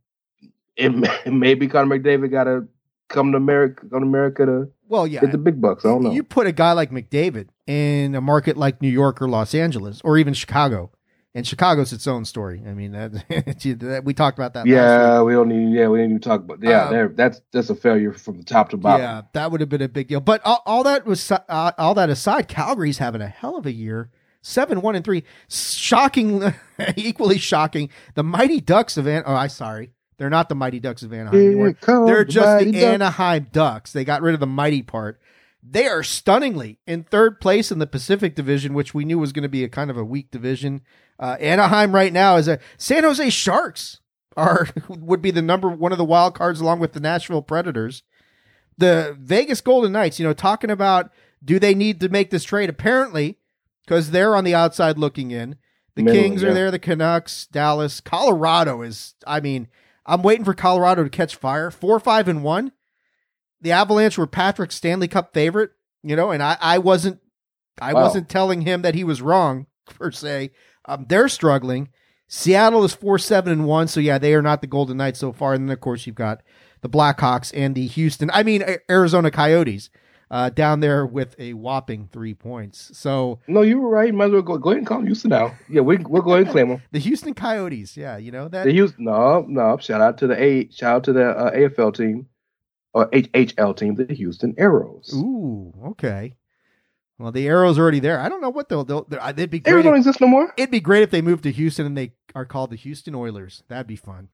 it, 0.76 0.92
it 1.26 1.32
maybe 1.32 1.68
Connor 1.68 1.98
McDavid 1.98 2.30
got 2.30 2.44
to 2.44 2.66
come 3.11 3.33
to 3.33 3.37
America, 3.37 3.83
come 3.90 4.01
to 4.01 4.07
America 4.07 4.46
to 4.46 4.68
well, 4.88 5.07
yeah, 5.07 5.20
get 5.20 5.33
the 5.33 5.38
big 5.38 5.61
bucks. 5.61 5.85
I 5.85 5.88
don't 5.88 6.03
know. 6.03 6.12
You 6.12 6.23
put 6.23 6.46
a 6.46 6.53
guy 6.53 6.73
like 6.73 6.90
McDavid 6.90 7.49
in 7.66 8.14
a 8.14 8.20
market 8.20 8.57
like 8.57 8.81
New 8.81 8.88
York 8.88 9.20
or 9.20 9.29
Los 9.29 9.55
Angeles 9.55 10.01
or 10.03 10.16
even 10.16 10.33
Chicago, 10.33 10.90
and 11.35 11.46
Chicago's 11.46 11.92
its 11.92 12.07
own 12.07 12.25
story. 12.25 12.62
I 12.66 12.73
mean, 12.73 12.92
that, 12.92 14.03
we 14.05 14.14
talked 14.14 14.38
about 14.38 14.55
that. 14.55 14.66
Yeah, 14.66 15.23
we 15.23 15.33
don't 15.35 15.49
need. 15.49 15.77
Yeah, 15.77 15.88
we 15.88 15.99
didn't 15.99 16.12
even 16.12 16.20
talk 16.20 16.40
about. 16.40 16.59
Yeah, 16.62 16.88
uh, 16.88 17.09
that's 17.12 17.40
that's 17.53 17.70
a 17.70 17.75
failure 17.75 18.12
from 18.12 18.38
the 18.38 18.44
top 18.44 18.70
to 18.70 18.77
bottom. 18.77 19.03
Yeah, 19.03 19.23
that 19.35 19.53
would 19.53 19.61
have 19.61 19.68
been 19.68 19.83
a 19.83 19.88
big 19.88 20.09
deal. 20.09 20.20
But 20.20 20.40
all, 20.44 20.62
all 20.64 20.83
that 20.85 21.05
was 21.05 21.31
uh, 21.31 21.73
all 21.79 21.94
that 21.94 22.11
aside, 22.11 22.49
Calgary's 22.49 22.99
having 22.99 23.20
a 23.20 23.29
hell 23.29 23.57
of 23.57 23.66
a 23.66 23.73
year. 23.73 24.11
Seven, 24.42 24.81
one, 24.81 24.96
and 24.96 25.05
three. 25.05 25.23
Shocking, 25.51 26.55
equally 26.96 27.37
shocking. 27.37 27.90
The 28.14 28.23
Mighty 28.23 28.61
Ducks 28.61 28.96
of 28.96 29.07
An- 29.07 29.25
oh, 29.27 29.35
I 29.35 29.49
sorry, 29.49 29.92
they're 30.20 30.28
not 30.28 30.50
the 30.50 30.54
Mighty 30.54 30.80
Ducks 30.80 31.02
of 31.02 31.14
Anaheim. 31.14 31.40
anymore. 31.40 31.76
They're 32.06 32.26
just 32.26 32.62
the, 32.62 32.72
the 32.72 32.85
Anaheim 32.85 33.46
Ducks. 33.52 33.90
They 33.90 34.04
got 34.04 34.20
rid 34.20 34.35
of 34.35 34.40
the 34.40 34.46
mighty 34.46 34.83
part. 34.83 35.18
They 35.62 35.87
are 35.87 36.02
stunningly 36.02 36.78
in 36.87 37.04
third 37.04 37.40
place 37.40 37.72
in 37.72 37.78
the 37.78 37.87
Pacific 37.87 38.35
Division, 38.35 38.74
which 38.74 38.92
we 38.92 39.06
knew 39.06 39.18
was 39.18 39.33
going 39.33 39.44
to 39.44 39.48
be 39.48 39.64
a 39.64 39.68
kind 39.70 39.90
of 39.90 39.96
a 39.96 40.04
weak 40.04 40.30
division. 40.30 40.83
Uh, 41.18 41.38
Anaheim 41.40 41.94
right 41.94 42.12
now 42.12 42.37
is 42.37 42.48
a 42.48 42.59
San 42.76 43.02
Jose 43.02 43.30
Sharks 43.30 44.00
are 44.37 44.68
would 44.88 45.22
be 45.22 45.30
the 45.30 45.40
number 45.40 45.70
one 45.70 45.90
of 45.90 45.96
the 45.96 46.04
wild 46.04 46.35
cards 46.35 46.61
along 46.61 46.80
with 46.80 46.92
the 46.92 47.00
Nashville 47.00 47.40
Predators. 47.40 48.02
The 48.76 49.16
Vegas 49.18 49.62
Golden 49.62 49.92
Knights, 49.92 50.18
you 50.18 50.26
know, 50.26 50.35
talking 50.35 50.70
about 50.70 51.11
do 51.42 51.59
they 51.59 51.74
need 51.74 51.98
to 52.00 52.11
make 52.11 52.28
this 52.28 52.44
trade? 52.44 52.68
Apparently, 52.68 53.38
because 53.87 54.11
they're 54.11 54.37
on 54.37 54.44
the 54.44 54.54
outside 54.54 54.98
looking 54.98 55.30
in. 55.30 55.56
The 55.94 56.02
Middle, 56.02 56.22
Kings 56.22 56.42
yeah. 56.42 56.50
are 56.50 56.54
there, 56.54 56.70
the 56.70 56.78
Canucks, 56.78 57.46
Dallas, 57.46 58.02
Colorado 58.02 58.83
is. 58.83 59.14
I 59.26 59.40
mean, 59.40 59.68
I'm 60.06 60.22
waiting 60.22 60.44
for 60.44 60.54
Colorado 60.54 61.04
to 61.04 61.10
catch 61.10 61.36
fire. 61.36 61.70
Four, 61.70 62.00
five, 62.00 62.28
and 62.28 62.42
one 62.42 62.72
the 63.60 63.72
Avalanche 63.72 64.18
were 64.18 64.26
Patrick's 64.26 64.74
Stanley 64.74 65.08
Cup 65.08 65.32
favorite, 65.34 65.72
you 66.02 66.16
know, 66.16 66.30
and 66.30 66.42
I, 66.42 66.56
I 66.60 66.78
wasn't 66.78 67.20
I 67.80 67.94
wow. 67.94 68.02
wasn't 68.02 68.28
telling 68.28 68.62
him 68.62 68.82
that 68.82 68.94
he 68.94 69.04
was 69.04 69.22
wrong 69.22 69.66
per 69.86 70.10
se. 70.10 70.50
Um, 70.86 71.06
they're 71.08 71.28
struggling. 71.28 71.90
Seattle 72.28 72.84
is 72.84 72.94
four 72.94 73.18
seven 73.18 73.52
and 73.52 73.66
one, 73.66 73.88
so 73.88 74.00
yeah, 74.00 74.18
they 74.18 74.34
are 74.34 74.42
not 74.42 74.60
the 74.60 74.66
Golden 74.66 74.96
Knights 74.96 75.18
so 75.18 75.32
far. 75.32 75.54
And 75.54 75.68
then 75.68 75.72
of 75.72 75.80
course 75.80 76.06
you've 76.06 76.16
got 76.16 76.42
the 76.80 76.88
Blackhawks 76.88 77.52
and 77.54 77.74
the 77.74 77.86
Houston, 77.86 78.30
I 78.32 78.42
mean 78.42 78.64
Arizona 78.88 79.30
Coyotes, 79.30 79.90
uh, 80.30 80.50
down 80.50 80.80
there 80.80 81.04
with 81.04 81.34
a 81.38 81.54
whopping 81.54 82.08
three 82.12 82.34
points. 82.34 82.96
So 82.96 83.40
no, 83.48 83.62
you 83.62 83.78
were 83.78 83.88
right. 83.88 84.14
Might 84.14 84.26
as 84.26 84.32
well 84.32 84.42
go, 84.42 84.58
go 84.58 84.70
ahead 84.70 84.78
and 84.78 84.86
call 84.86 85.02
Houston 85.02 85.30
now. 85.30 85.56
Yeah, 85.68 85.80
we 85.80 85.96
we'll 85.98 86.22
go 86.22 86.34
ahead 86.34 86.44
and 86.44 86.52
claim 86.52 86.68
them. 86.68 86.82
the 86.92 86.98
Houston 87.00 87.34
Coyotes, 87.34 87.96
yeah, 87.96 88.16
you 88.16 88.30
know 88.30 88.48
that. 88.48 88.64
The 88.64 88.72
Houston, 88.72 89.04
no, 89.04 89.44
no. 89.48 89.76
Shout 89.78 90.00
out 90.00 90.18
to 90.18 90.26
the 90.26 90.40
A, 90.40 90.70
shout 90.70 90.96
out 90.96 91.04
to 91.04 91.12
the 91.12 91.30
uh, 91.30 91.50
AFL 91.52 91.94
team 91.94 92.26
or 92.92 93.08
HHL 93.10 93.76
team, 93.76 93.94
the 93.94 94.12
Houston 94.14 94.54
Aeros. 94.54 95.12
Ooh, 95.14 95.72
okay. 95.90 96.36
Well, 97.18 97.32
the 97.32 97.46
arrow's 97.46 97.78
are 97.78 97.82
already 97.82 98.00
there. 98.00 98.18
I 98.18 98.30
don't 98.30 98.40
know 98.40 98.50
what 98.50 98.70
they'll. 98.70 98.84
they'll 98.84 99.06
they'd 99.34 99.50
be 99.50 99.60
great. 99.60 99.74
Aeros 99.74 99.82
don't 99.82 99.96
exist 99.96 100.20
no 100.20 100.26
more. 100.26 100.52
It'd 100.56 100.70
be 100.70 100.80
great 100.80 101.02
if 101.02 101.10
they 101.10 101.20
moved 101.20 101.42
to 101.42 101.52
Houston 101.52 101.84
and 101.84 101.96
they 101.96 102.12
are 102.34 102.46
called 102.46 102.70
the 102.70 102.76
Houston 102.76 103.14
Oilers. 103.14 103.62
That'd 103.68 103.86
be 103.86 103.96
fun. 103.96 104.28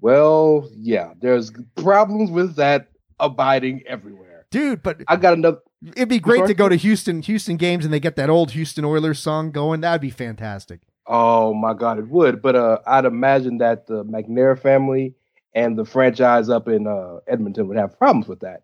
Well, 0.00 0.68
yeah, 0.74 1.12
there's 1.20 1.52
problems 1.76 2.32
with 2.32 2.56
that 2.56 2.88
abiding 3.20 3.84
everywhere, 3.86 4.31
dude. 4.52 4.82
But 4.82 5.02
I 5.08 5.16
got 5.16 5.32
another. 5.32 5.58
It'd 5.96 6.08
be 6.08 6.20
great 6.20 6.46
to 6.46 6.54
go 6.54 6.68
to 6.68 6.76
Houston, 6.76 7.22
Houston 7.22 7.56
games, 7.56 7.84
and 7.84 7.92
they 7.92 7.98
get 7.98 8.14
that 8.14 8.30
old 8.30 8.52
Houston 8.52 8.84
Oilers 8.84 9.18
song 9.18 9.50
going. 9.50 9.80
That'd 9.80 10.00
be 10.00 10.10
fantastic. 10.10 10.82
Oh 11.06 11.52
my 11.52 11.74
God, 11.74 11.98
it 11.98 12.06
would. 12.06 12.40
But 12.40 12.54
uh, 12.54 12.78
I'd 12.86 13.04
imagine 13.04 13.58
that 13.58 13.88
the 13.88 14.04
McNair 14.04 14.56
family 14.56 15.14
and 15.54 15.76
the 15.76 15.84
franchise 15.84 16.48
up 16.48 16.68
in 16.68 16.86
uh, 16.86 17.18
Edmonton 17.26 17.66
would 17.66 17.76
have 17.76 17.98
problems 17.98 18.28
with 18.28 18.40
that. 18.40 18.62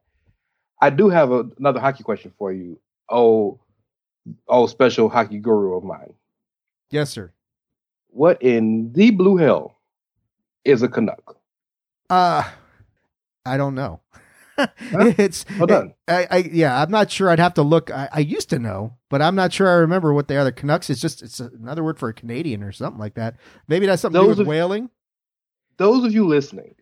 I 0.80 0.90
do 0.90 1.08
have 1.08 1.32
a, 1.32 1.44
another 1.58 1.80
hockey 1.80 2.04
question 2.04 2.32
for 2.38 2.52
you. 2.52 2.78
Oh, 3.10 3.58
oh, 4.46 4.66
special 4.66 5.08
hockey 5.08 5.38
guru 5.38 5.76
of 5.76 5.82
mine. 5.82 6.14
Yes, 6.90 7.10
sir. 7.10 7.32
What 8.10 8.40
in 8.40 8.92
the 8.92 9.10
blue 9.10 9.36
hell 9.36 9.76
is 10.64 10.82
a 10.82 10.88
Canuck? 10.88 11.36
Uh, 12.08 12.48
I 13.44 13.56
don't 13.56 13.74
know. 13.74 14.00
it's 14.78 15.44
Well 15.56 15.66
done. 15.66 15.94
I, 16.06 16.26
I 16.30 16.36
yeah, 16.38 16.80
I'm 16.80 16.90
not 16.90 17.10
sure. 17.10 17.30
I'd 17.30 17.38
have 17.38 17.54
to 17.54 17.62
look. 17.62 17.90
I, 17.90 18.08
I 18.12 18.20
used 18.20 18.50
to 18.50 18.58
know, 18.58 18.96
but 19.08 19.22
I'm 19.22 19.34
not 19.34 19.52
sure. 19.52 19.68
I 19.68 19.74
remember 19.74 20.12
what 20.12 20.28
they 20.28 20.36
are. 20.36 20.44
The 20.44 20.52
Canucks 20.52 20.90
is 20.90 21.00
just 21.00 21.22
it's 21.22 21.40
another 21.40 21.84
word 21.84 21.98
for 21.98 22.08
a 22.08 22.14
Canadian 22.14 22.62
or 22.62 22.72
something 22.72 23.00
like 23.00 23.14
that. 23.14 23.36
Maybe 23.68 23.86
that's 23.86 24.02
something 24.02 24.20
to 24.20 24.26
Those 24.26 24.36
do 24.36 24.40
with 24.40 24.46
of- 24.46 24.46
whaling. 24.48 24.90
Those 25.76 26.04
of 26.04 26.12
you 26.12 26.26
listening, 26.26 26.74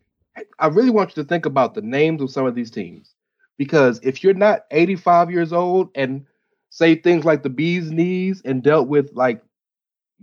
I 0.57 0.67
really 0.67 0.89
want 0.89 1.15
you 1.15 1.21
to 1.21 1.29
think 1.29 1.45
about 1.45 1.75
the 1.75 1.83
names 1.83 2.21
of 2.21 2.31
some 2.31 2.47
of 2.47 2.55
these 2.55 2.71
teams 2.71 3.13
because 3.57 3.99
if 4.03 4.23
you're 4.23 4.33
not 4.33 4.65
85 4.71 5.31
years 5.31 5.53
old 5.53 5.89
and 5.95 6.25
say 6.69 6.95
things 6.95 7.25
like 7.25 7.43
the 7.43 7.49
bee's 7.49 7.91
knees 7.91 8.41
and 8.45 8.63
dealt 8.63 8.87
with 8.87 9.11
like 9.13 9.41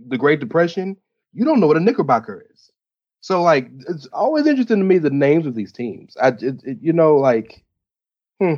the 0.07 0.17
Great 0.17 0.39
Depression, 0.39 0.97
you 1.33 1.45
don't 1.45 1.59
know 1.59 1.67
what 1.67 1.77
a 1.77 1.81
Knickerbocker 1.81 2.45
is. 2.53 2.71
So 3.25 3.41
like, 3.41 3.71
it's 3.89 4.05
always 4.13 4.45
interesting 4.45 4.77
to 4.77 4.83
me 4.83 4.99
the 4.99 5.09
names 5.09 5.47
of 5.47 5.55
these 5.55 5.71
teams. 5.71 6.15
I, 6.21 6.27
it, 6.27 6.61
it- 6.63 6.77
you 6.79 6.93
know, 6.93 7.15
like, 7.15 7.63
hmm, 8.39 8.53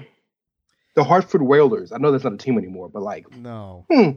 the 0.93 1.05
Hartford 1.05 1.41
Whalers. 1.41 1.93
I 1.93 1.97
know 1.99 2.11
that's 2.11 2.25
not 2.25 2.33
a 2.33 2.37
team 2.37 2.57
anymore, 2.57 2.89
but 2.89 3.01
like, 3.01 3.33
No, 3.33 3.85
hmm, 3.89 4.09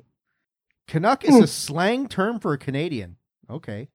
Canuck 0.89 1.25
is 1.25 1.37
Hmm. 1.37 1.45
a 1.45 1.47
slang 1.47 2.09
term 2.09 2.41
for 2.41 2.53
a 2.53 2.59
Canadian. 2.59 3.15
Okay, 3.49 3.91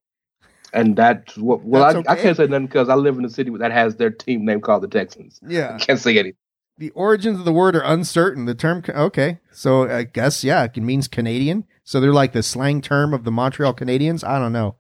and 0.71 0.95
that's 0.95 1.37
what. 1.37 1.61
Well, 1.65 1.93
That's 1.93 2.07
I, 2.07 2.13
I 2.13 2.15
can't 2.15 2.37
say 2.37 2.47
nothing 2.47 2.67
because 2.67 2.87
I 2.87 2.95
live 2.95 3.17
in 3.17 3.25
a 3.25 3.29
city 3.29 3.51
that 3.59 3.73
has 3.73 3.97
their 3.97 4.09
team 4.09 4.45
name 4.45 4.61
called 4.61 4.83
the 4.83 4.87
Texans. 4.87 5.41
Yeah, 5.45 5.67
I 5.67 5.71
yeah. 5.71 5.77
can't 5.79 5.99
say 5.99 6.11
anything. 6.11 6.37
The 6.77 6.91
origins 6.91 7.37
of 7.39 7.43
the 7.43 7.51
word 7.51 7.75
are 7.75 7.83
uncertain. 7.83 8.45
The 8.45 8.55
term, 8.55 8.81
okay, 8.87 9.39
so 9.51 9.89
I 9.93 10.03
guess 10.03 10.41
yeah, 10.41 10.63
it 10.63 10.77
means 10.77 11.09
Canadian. 11.09 11.65
So 11.83 11.99
they're 11.99 12.13
like 12.13 12.31
the 12.31 12.43
slang 12.43 12.79
term 12.79 13.13
of 13.13 13.25
the 13.25 13.31
Montreal 13.31 13.73
Canadiens. 13.73 14.25
I 14.25 14.39
don't 14.39 14.53
know. 14.53 14.75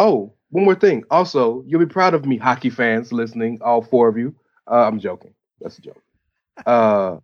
Oh, 0.00 0.32
one 0.56 0.64
more 0.64 0.74
thing. 0.74 1.04
Also, 1.10 1.62
you'll 1.66 1.80
be 1.80 1.86
proud 1.86 2.14
of 2.14 2.24
me, 2.24 2.38
hockey 2.38 2.70
fans 2.70 3.12
listening, 3.12 3.58
all 3.62 3.82
four 3.82 4.08
of 4.08 4.16
you. 4.16 4.34
Uh, 4.70 4.86
I'm 4.86 4.98
joking. 4.98 5.34
That's 5.60 5.76
a 5.78 5.82
joke. 5.82 6.02
Uh, 6.64 7.18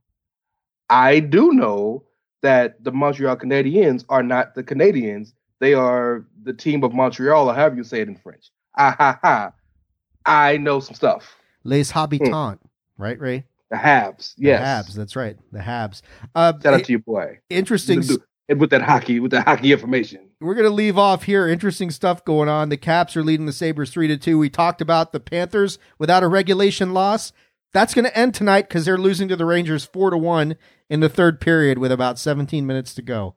I 0.91 1.21
do 1.21 1.53
know 1.53 2.05
that 2.43 2.85
the 2.85 2.93
Montreal 2.93 3.37
Canadiens 3.37 4.05
are 4.11 4.23
not 4.23 4.55
the 4.55 4.63
Canadians. 4.63 5.33
They 5.61 5.73
are 5.73 6.27
the 6.43 6.53
team 6.53 6.85
of 6.85 6.93
Montreal, 6.93 7.49
or 7.49 7.55
however 7.55 7.77
you 7.77 7.85
say 7.85 8.03
it 8.03 8.09
in 8.09 8.17
French. 8.17 8.51
Ah 8.77 8.95
ha 8.99 9.19
ha. 9.23 9.53
I 10.27 10.59
know 10.59 10.81
some 10.81 10.95
stuff. 10.95 11.35
Les 11.65 11.91
Habitants, 11.91 12.63
right, 12.99 13.19
Rey? 13.19 13.45
The 13.71 13.77
Habs. 13.77 14.35
Yes. 14.37 14.87
The 14.87 14.93
Habs. 14.93 14.95
That's 14.97 15.17
right. 15.17 15.37
The 15.53 15.61
Habs. 15.61 16.03
Uh, 16.35 16.53
Shout 16.63 16.75
out 16.75 16.81
i- 16.81 16.83
to 16.83 16.93
your 16.93 16.99
boy. 17.01 17.39
interesting. 17.49 18.03
With 18.55 18.71
that 18.71 18.83
hockey, 18.83 19.21
with 19.21 19.31
that 19.31 19.47
hockey 19.47 19.73
information. 19.73 20.29
We're 20.43 20.55
gonna 20.55 20.71
leave 20.71 20.99
off 20.99 21.23
here. 21.25 21.49
Interesting 21.49 21.91
stuff 21.91 22.25
going 22.25 22.49
on. 22.49 22.69
The 22.69 22.77
Caps 22.77 23.17
are 23.17 23.23
leading 23.23 23.47
the 23.47 23.53
Sabres 23.53 23.91
three 23.91 24.09
to 24.09 24.17
two. 24.17 24.39
We 24.39 24.51
talked 24.51 24.81
about 24.81 25.13
the 25.13 25.21
Panthers 25.21 25.79
without 25.99 26.23
a 26.23 26.29
regulation 26.29 26.93
loss. 26.93 27.33
That's 27.73 27.95
gonna 27.95 28.11
end 28.11 28.35
tonight 28.35 28.69
because 28.69 28.85
they're 28.85 28.99
losing 28.99 29.29
to 29.29 29.37
the 29.37 29.47
Rangers 29.47 29.85
four 29.85 30.11
to 30.11 30.19
one 30.19 30.57
in 30.91 31.01
the 31.01 31.09
third 31.09 31.41
period 31.41 31.79
with 31.79 31.93
about 31.93 32.19
17 32.19 32.67
minutes 32.67 32.93
to 32.95 33.03
go. 33.03 33.37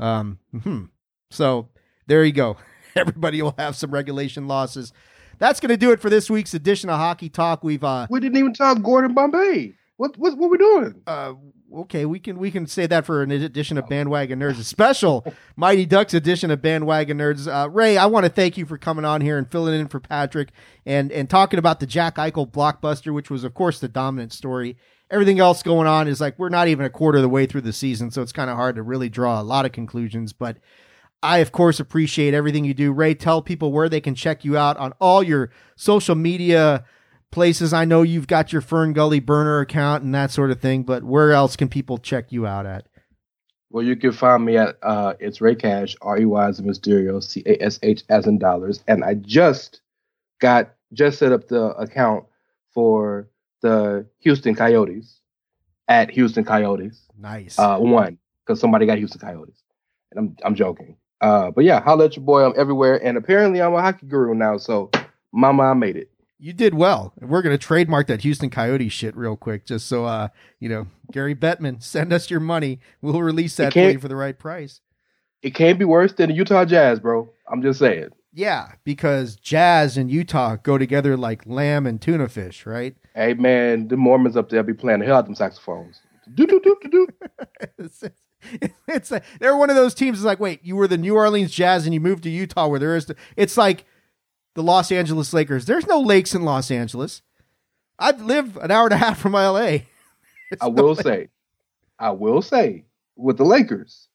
Um, 0.00 0.38
hmm. 0.62 0.84
So 1.30 1.68
there 2.06 2.24
you 2.24 2.32
go. 2.32 2.56
Everybody 2.96 3.42
will 3.42 3.54
have 3.58 3.76
some 3.76 3.90
regulation 3.90 4.48
losses. 4.48 4.92
That's 5.38 5.60
gonna 5.60 5.76
do 5.76 5.92
it 5.92 6.00
for 6.00 6.10
this 6.10 6.30
week's 6.30 6.54
edition 6.54 6.88
of 6.88 6.98
Hockey 6.98 7.28
Talk. 7.28 7.62
We've 7.62 7.84
uh, 7.84 8.06
We 8.10 8.20
didn't 8.20 8.38
even 8.38 8.54
talk 8.54 8.82
Gordon 8.82 9.14
Bombay. 9.14 9.74
What 9.98 10.16
what 10.16 10.38
what 10.38 10.50
we 10.50 10.58
doing? 10.58 11.02
uh 11.06 11.34
okay 11.74 12.04
we 12.04 12.18
can 12.18 12.38
we 12.38 12.50
can 12.50 12.66
say 12.66 12.86
that 12.86 13.04
for 13.04 13.22
an 13.22 13.30
edition 13.30 13.76
of 13.76 13.86
bandwagon 13.88 14.38
nerds 14.38 14.58
a 14.58 14.64
special 14.64 15.24
mighty 15.56 15.84
ducks 15.84 16.14
edition 16.14 16.50
of 16.50 16.62
bandwagon 16.62 17.18
nerds 17.18 17.46
uh 17.46 17.68
rey 17.68 17.96
i 17.96 18.06
want 18.06 18.24
to 18.24 18.30
thank 18.30 18.56
you 18.56 18.64
for 18.64 18.78
coming 18.78 19.04
on 19.04 19.20
here 19.20 19.36
and 19.36 19.50
filling 19.50 19.78
in 19.78 19.86
for 19.86 20.00
patrick 20.00 20.50
and 20.86 21.12
and 21.12 21.28
talking 21.28 21.58
about 21.58 21.80
the 21.80 21.86
jack 21.86 22.16
eichel 22.16 22.50
blockbuster 22.50 23.12
which 23.12 23.30
was 23.30 23.44
of 23.44 23.54
course 23.54 23.80
the 23.80 23.88
dominant 23.88 24.32
story 24.32 24.76
everything 25.10 25.40
else 25.40 25.62
going 25.62 25.86
on 25.86 26.08
is 26.08 26.20
like 26.20 26.38
we're 26.38 26.48
not 26.48 26.68
even 26.68 26.86
a 26.86 26.90
quarter 26.90 27.18
of 27.18 27.22
the 27.22 27.28
way 27.28 27.44
through 27.44 27.60
the 27.60 27.72
season 27.72 28.10
so 28.10 28.22
it's 28.22 28.32
kind 28.32 28.48
of 28.48 28.56
hard 28.56 28.76
to 28.76 28.82
really 28.82 29.08
draw 29.08 29.40
a 29.40 29.42
lot 29.42 29.66
of 29.66 29.72
conclusions 29.72 30.32
but 30.32 30.56
I, 31.20 31.38
of 31.38 31.50
course, 31.50 31.80
appreciate 31.80 32.32
everything 32.32 32.64
you 32.64 32.74
do. 32.74 32.92
Rey, 32.92 33.12
tell 33.12 33.42
people 33.42 33.72
where 33.72 33.88
they 33.88 34.00
can 34.00 34.14
check 34.14 34.44
you 34.44 34.56
out 34.56 34.76
on 34.76 34.92
all 35.00 35.20
your 35.20 35.50
social 35.74 36.14
media 36.14 36.84
places. 37.30 37.72
I 37.72 37.84
know 37.84 38.02
you've 38.02 38.26
got 38.26 38.52
your 38.52 38.62
Fern 38.62 38.92
Gully 38.92 39.20
burner 39.20 39.60
account 39.60 40.02
and 40.04 40.14
that 40.14 40.30
sort 40.30 40.50
of 40.50 40.60
thing, 40.60 40.82
but 40.82 41.04
where 41.04 41.32
else 41.32 41.56
can 41.56 41.68
people 41.68 41.98
check 41.98 42.32
you 42.32 42.46
out 42.46 42.66
at? 42.66 42.86
Well, 43.70 43.84
you 43.84 43.96
can 43.96 44.12
find 44.12 44.44
me 44.44 44.56
at 44.56 44.76
uh, 44.82 45.14
it's 45.20 45.40
Rey 45.40 45.54
Cash, 45.54 45.94
R 46.00 46.18
E 46.18 46.24
Y 46.24 46.48
as 46.48 46.58
in 46.58 46.64
Mysterio, 46.66 47.22
C 47.22 47.42
A 47.46 47.62
S 47.62 47.78
H 47.82 48.02
as 48.08 48.26
in 48.26 48.38
dollars, 48.38 48.82
and 48.88 49.04
I 49.04 49.14
just 49.14 49.80
got 50.40 50.70
just 50.94 51.18
set 51.18 51.32
up 51.32 51.48
the 51.48 51.64
account 51.76 52.24
for 52.72 53.28
the 53.60 54.06
Houston 54.20 54.54
Coyotes 54.54 55.20
at 55.88 56.10
Houston 56.12 56.44
Coyotes 56.44 57.02
Nice. 57.18 57.58
uh, 57.58 57.76
one 57.78 58.16
because 58.46 58.58
somebody 58.60 58.86
got 58.86 58.96
Houston 58.98 59.20
Coyotes, 59.20 59.62
and 60.12 60.18
I'm 60.18 60.36
I'm 60.44 60.54
joking. 60.54 60.96
Uh, 61.20 61.50
but 61.50 61.64
yeah, 61.64 61.80
holla 61.82 62.06
at 62.06 62.16
your 62.16 62.24
boy. 62.24 62.44
I'm 62.46 62.54
everywhere, 62.56 63.04
and 63.04 63.18
apparently 63.18 63.60
I'm 63.60 63.74
a 63.74 63.82
hockey 63.82 64.06
guru 64.06 64.34
now. 64.34 64.56
So, 64.56 64.90
mama, 65.32 65.64
I 65.64 65.74
made 65.74 65.96
it. 65.96 66.10
You 66.38 66.52
did 66.52 66.74
well. 66.74 67.12
We're 67.20 67.42
going 67.42 67.56
to 67.56 67.64
trademark 67.64 68.06
that 68.06 68.22
Houston 68.22 68.50
Coyote 68.50 68.88
shit 68.88 69.16
real 69.16 69.36
quick, 69.36 69.66
just 69.66 69.86
so, 69.86 70.04
uh, 70.04 70.28
you 70.60 70.68
know, 70.68 70.86
Gary 71.12 71.34
Bettman, 71.34 71.82
send 71.82 72.12
us 72.12 72.30
your 72.30 72.40
money. 72.40 72.80
We'll 73.02 73.22
release 73.22 73.56
that 73.56 73.72
for 73.72 73.78
you 73.78 73.98
for 73.98 74.08
the 74.08 74.16
right 74.16 74.38
price. 74.38 74.80
It 75.42 75.54
can't 75.54 75.78
be 75.78 75.84
worse 75.84 76.12
than 76.12 76.30
the 76.30 76.34
Utah 76.34 76.64
Jazz, 76.64 77.00
bro. 77.00 77.30
I'm 77.50 77.62
just 77.62 77.78
saying. 77.78 78.08
Yeah, 78.32 78.72
because 78.84 79.36
jazz 79.36 79.96
and 79.96 80.10
Utah 80.10 80.56
go 80.56 80.78
together 80.78 81.16
like 81.16 81.46
lamb 81.46 81.86
and 81.86 82.00
tuna 82.00 82.28
fish, 82.28 82.66
right? 82.66 82.94
Hey 83.14 83.34
man, 83.34 83.88
the 83.88 83.96
Mormons 83.96 84.36
up 84.36 84.50
there 84.50 84.62
be 84.62 84.74
playing 84.74 85.00
the 85.00 85.06
hell 85.06 85.16
out 85.16 85.20
of 85.20 85.24
them 85.24 85.34
saxophones. 85.34 86.02
Do 86.34 86.46
do 86.46 86.60
do 86.60 86.76
do 86.82 86.88
do. 86.88 87.08
it's 87.78 88.04
it's 88.86 89.12
they're 89.40 89.56
one 89.56 89.70
of 89.70 89.76
those 89.76 89.94
teams. 89.94 90.18
It's 90.18 90.26
like, 90.26 90.38
wait, 90.38 90.60
you 90.62 90.76
were 90.76 90.86
the 90.86 90.98
New 90.98 91.16
Orleans 91.16 91.50
Jazz 91.50 91.84
and 91.84 91.94
you 91.94 92.00
moved 92.00 92.22
to 92.24 92.30
Utah, 92.30 92.68
where 92.68 92.78
there 92.78 92.94
is. 92.94 93.06
The, 93.06 93.16
it's 93.36 93.56
like 93.56 93.84
the 94.58 94.62
Los 94.64 94.90
Angeles 94.90 95.32
Lakers. 95.32 95.66
There's 95.66 95.86
no 95.86 96.00
lakes 96.00 96.34
in 96.34 96.42
Los 96.42 96.72
Angeles. 96.72 97.22
I 97.96 98.10
live 98.10 98.56
an 98.56 98.72
hour 98.72 98.86
and 98.86 98.92
a 98.92 98.96
half 98.96 99.16
from 99.16 99.34
LA. 99.34 99.78
I 100.60 100.66
will 100.66 100.96
say, 100.96 101.28
I 102.00 102.10
will 102.10 102.42
say, 102.42 102.84
with 103.14 103.36
the 103.36 103.44
Lakers, 103.44 104.08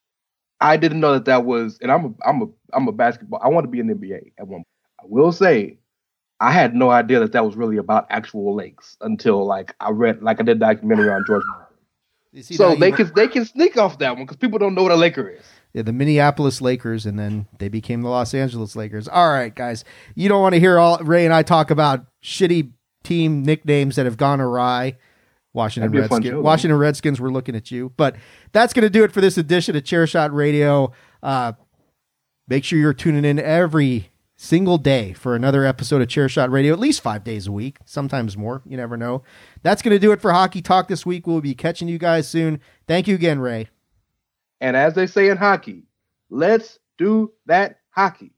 I 0.60 0.75
didn't 0.75 0.99
know 0.99 1.13
that 1.13 1.23
that 1.25 1.45
was, 1.45 1.79
and 1.82 1.89
I'm 1.89 2.06
a, 2.06 2.27
I'm 2.27 2.41
a, 2.41 2.45
I'm 2.73 2.88
a 2.89 2.91
basketball. 2.91 3.39
I 3.41 3.47
want 3.47 3.63
to 3.63 3.69
be 3.69 3.79
in 3.79 3.88
the 3.88 3.93
NBA 3.93 4.34
at 4.38 4.45
one. 4.45 4.65
I 4.99 5.06
will 5.06 5.32
say, 5.32 5.77
I 6.41 6.51
had 6.51 6.75
no 6.75 6.89
idea 6.89 7.21
that 7.21 7.32
that 7.32 7.45
was 7.45 7.56
really 7.56 7.77
about 7.77 8.06
actual 8.10 8.53
lakes 8.53 8.97
until 8.99 9.45
like 9.45 9.73
I 9.79 9.91
read, 9.91 10.21
like 10.21 10.41
I 10.41 10.43
did 10.43 10.58
a 10.58 10.60
documentary 10.60 11.10
on 11.10 11.23
George. 11.25 11.43
Martin. 11.53 11.77
You 12.34 12.43
see 12.43 12.56
So 12.56 12.75
they 12.75 12.91
can 12.91 13.10
they 13.15 13.29
can 13.29 13.45
sneak 13.45 13.77
off 13.77 13.99
that 13.99 14.17
one 14.17 14.25
because 14.25 14.38
people 14.38 14.60
don't 14.60 14.75
know 14.75 14.84
what 14.84 14.91
a 14.91 14.97
Laker 14.97 15.29
is. 15.29 15.45
Yeah, 15.73 15.81
the 15.81 15.93
Minneapolis 15.93 16.62
Lakers, 16.62 17.05
and 17.07 17.17
then 17.17 17.47
they 17.57 17.67
became 17.67 18.01
the 18.03 18.09
Los 18.09 18.33
Angeles 18.36 18.75
Lakers. 18.75 19.07
All 19.07 19.31
right, 19.31 19.53
guys, 19.53 19.83
you 20.13 20.29
don't 20.29 20.41
want 20.41 20.53
to 20.53 20.59
hear 20.59 20.77
all 20.77 20.97
Rey 20.99 21.25
and 21.25 21.33
I 21.33 21.41
talk 21.41 21.71
about 21.71 22.05
shitty 22.23 22.71
team 23.03 23.43
nicknames 23.43 23.95
that 23.95 24.05
have 24.05 24.17
gone 24.17 24.39
awry. 24.39 24.97
Washington 25.51 25.91
That'd 25.91 26.01
be 26.01 26.05
a 26.05 26.09
fun 26.09 26.17
Redskins. 26.19 26.33
show. 26.33 26.41
Washington 26.41 26.77
Redskins. 26.79 27.21
We're 27.21 27.29
looking 27.29 27.55
at 27.55 27.69
you, 27.71 27.91
but 27.97 28.15
that's 28.51 28.73
going 28.73 28.83
to 28.83 28.89
do 28.89 29.03
it 29.03 29.12
for 29.12 29.21
this 29.21 29.38
edition 29.38 29.75
of 29.75 29.83
Chairshot 29.83 30.31
Radio. 30.31 30.91
Uh, 31.21 31.53
make 32.47 32.63
sure 32.63 32.79
you're 32.79 32.93
tuning 32.93 33.25
in 33.25 33.39
every 33.39 34.09
single 34.36 34.77
day 34.77 35.13
for 35.13 35.36
another 35.36 35.63
episode 35.63 36.01
of 36.01 36.07
Chairshot 36.07 36.51
Radio, 36.51 36.73
at 36.73 36.79
least 36.79 37.01
five 37.01 37.23
days 37.23 37.45
a 37.47 37.51
week, 37.51 37.77
sometimes 37.86 38.36
more. 38.36 38.62
You 38.65 38.77
never 38.77 38.97
know. 38.97 39.23
That's 39.62 39.81
going 39.81 39.95
to 39.95 39.99
do 39.99 40.12
it 40.12 40.21
for 40.21 40.33
Hockey 40.33 40.62
Talk 40.62 40.88
this 40.88 41.05
week. 41.05 41.25
We'll 41.27 41.39
be 41.41 41.53
catching 41.55 41.88
you 41.88 41.97
guys 41.99 42.27
soon. 42.27 42.59
Thank 42.88 43.07
you 43.07 43.15
again, 43.15 43.39
Rey. 43.39 43.69
And 44.63 44.78
as 44.78 44.95
they 44.95 45.08
say 45.08 45.30
in 45.30 45.38
hockey, 45.38 45.86
let's 46.32 46.80
do 46.97 47.34
that 47.47 47.82
hockey. 47.91 48.32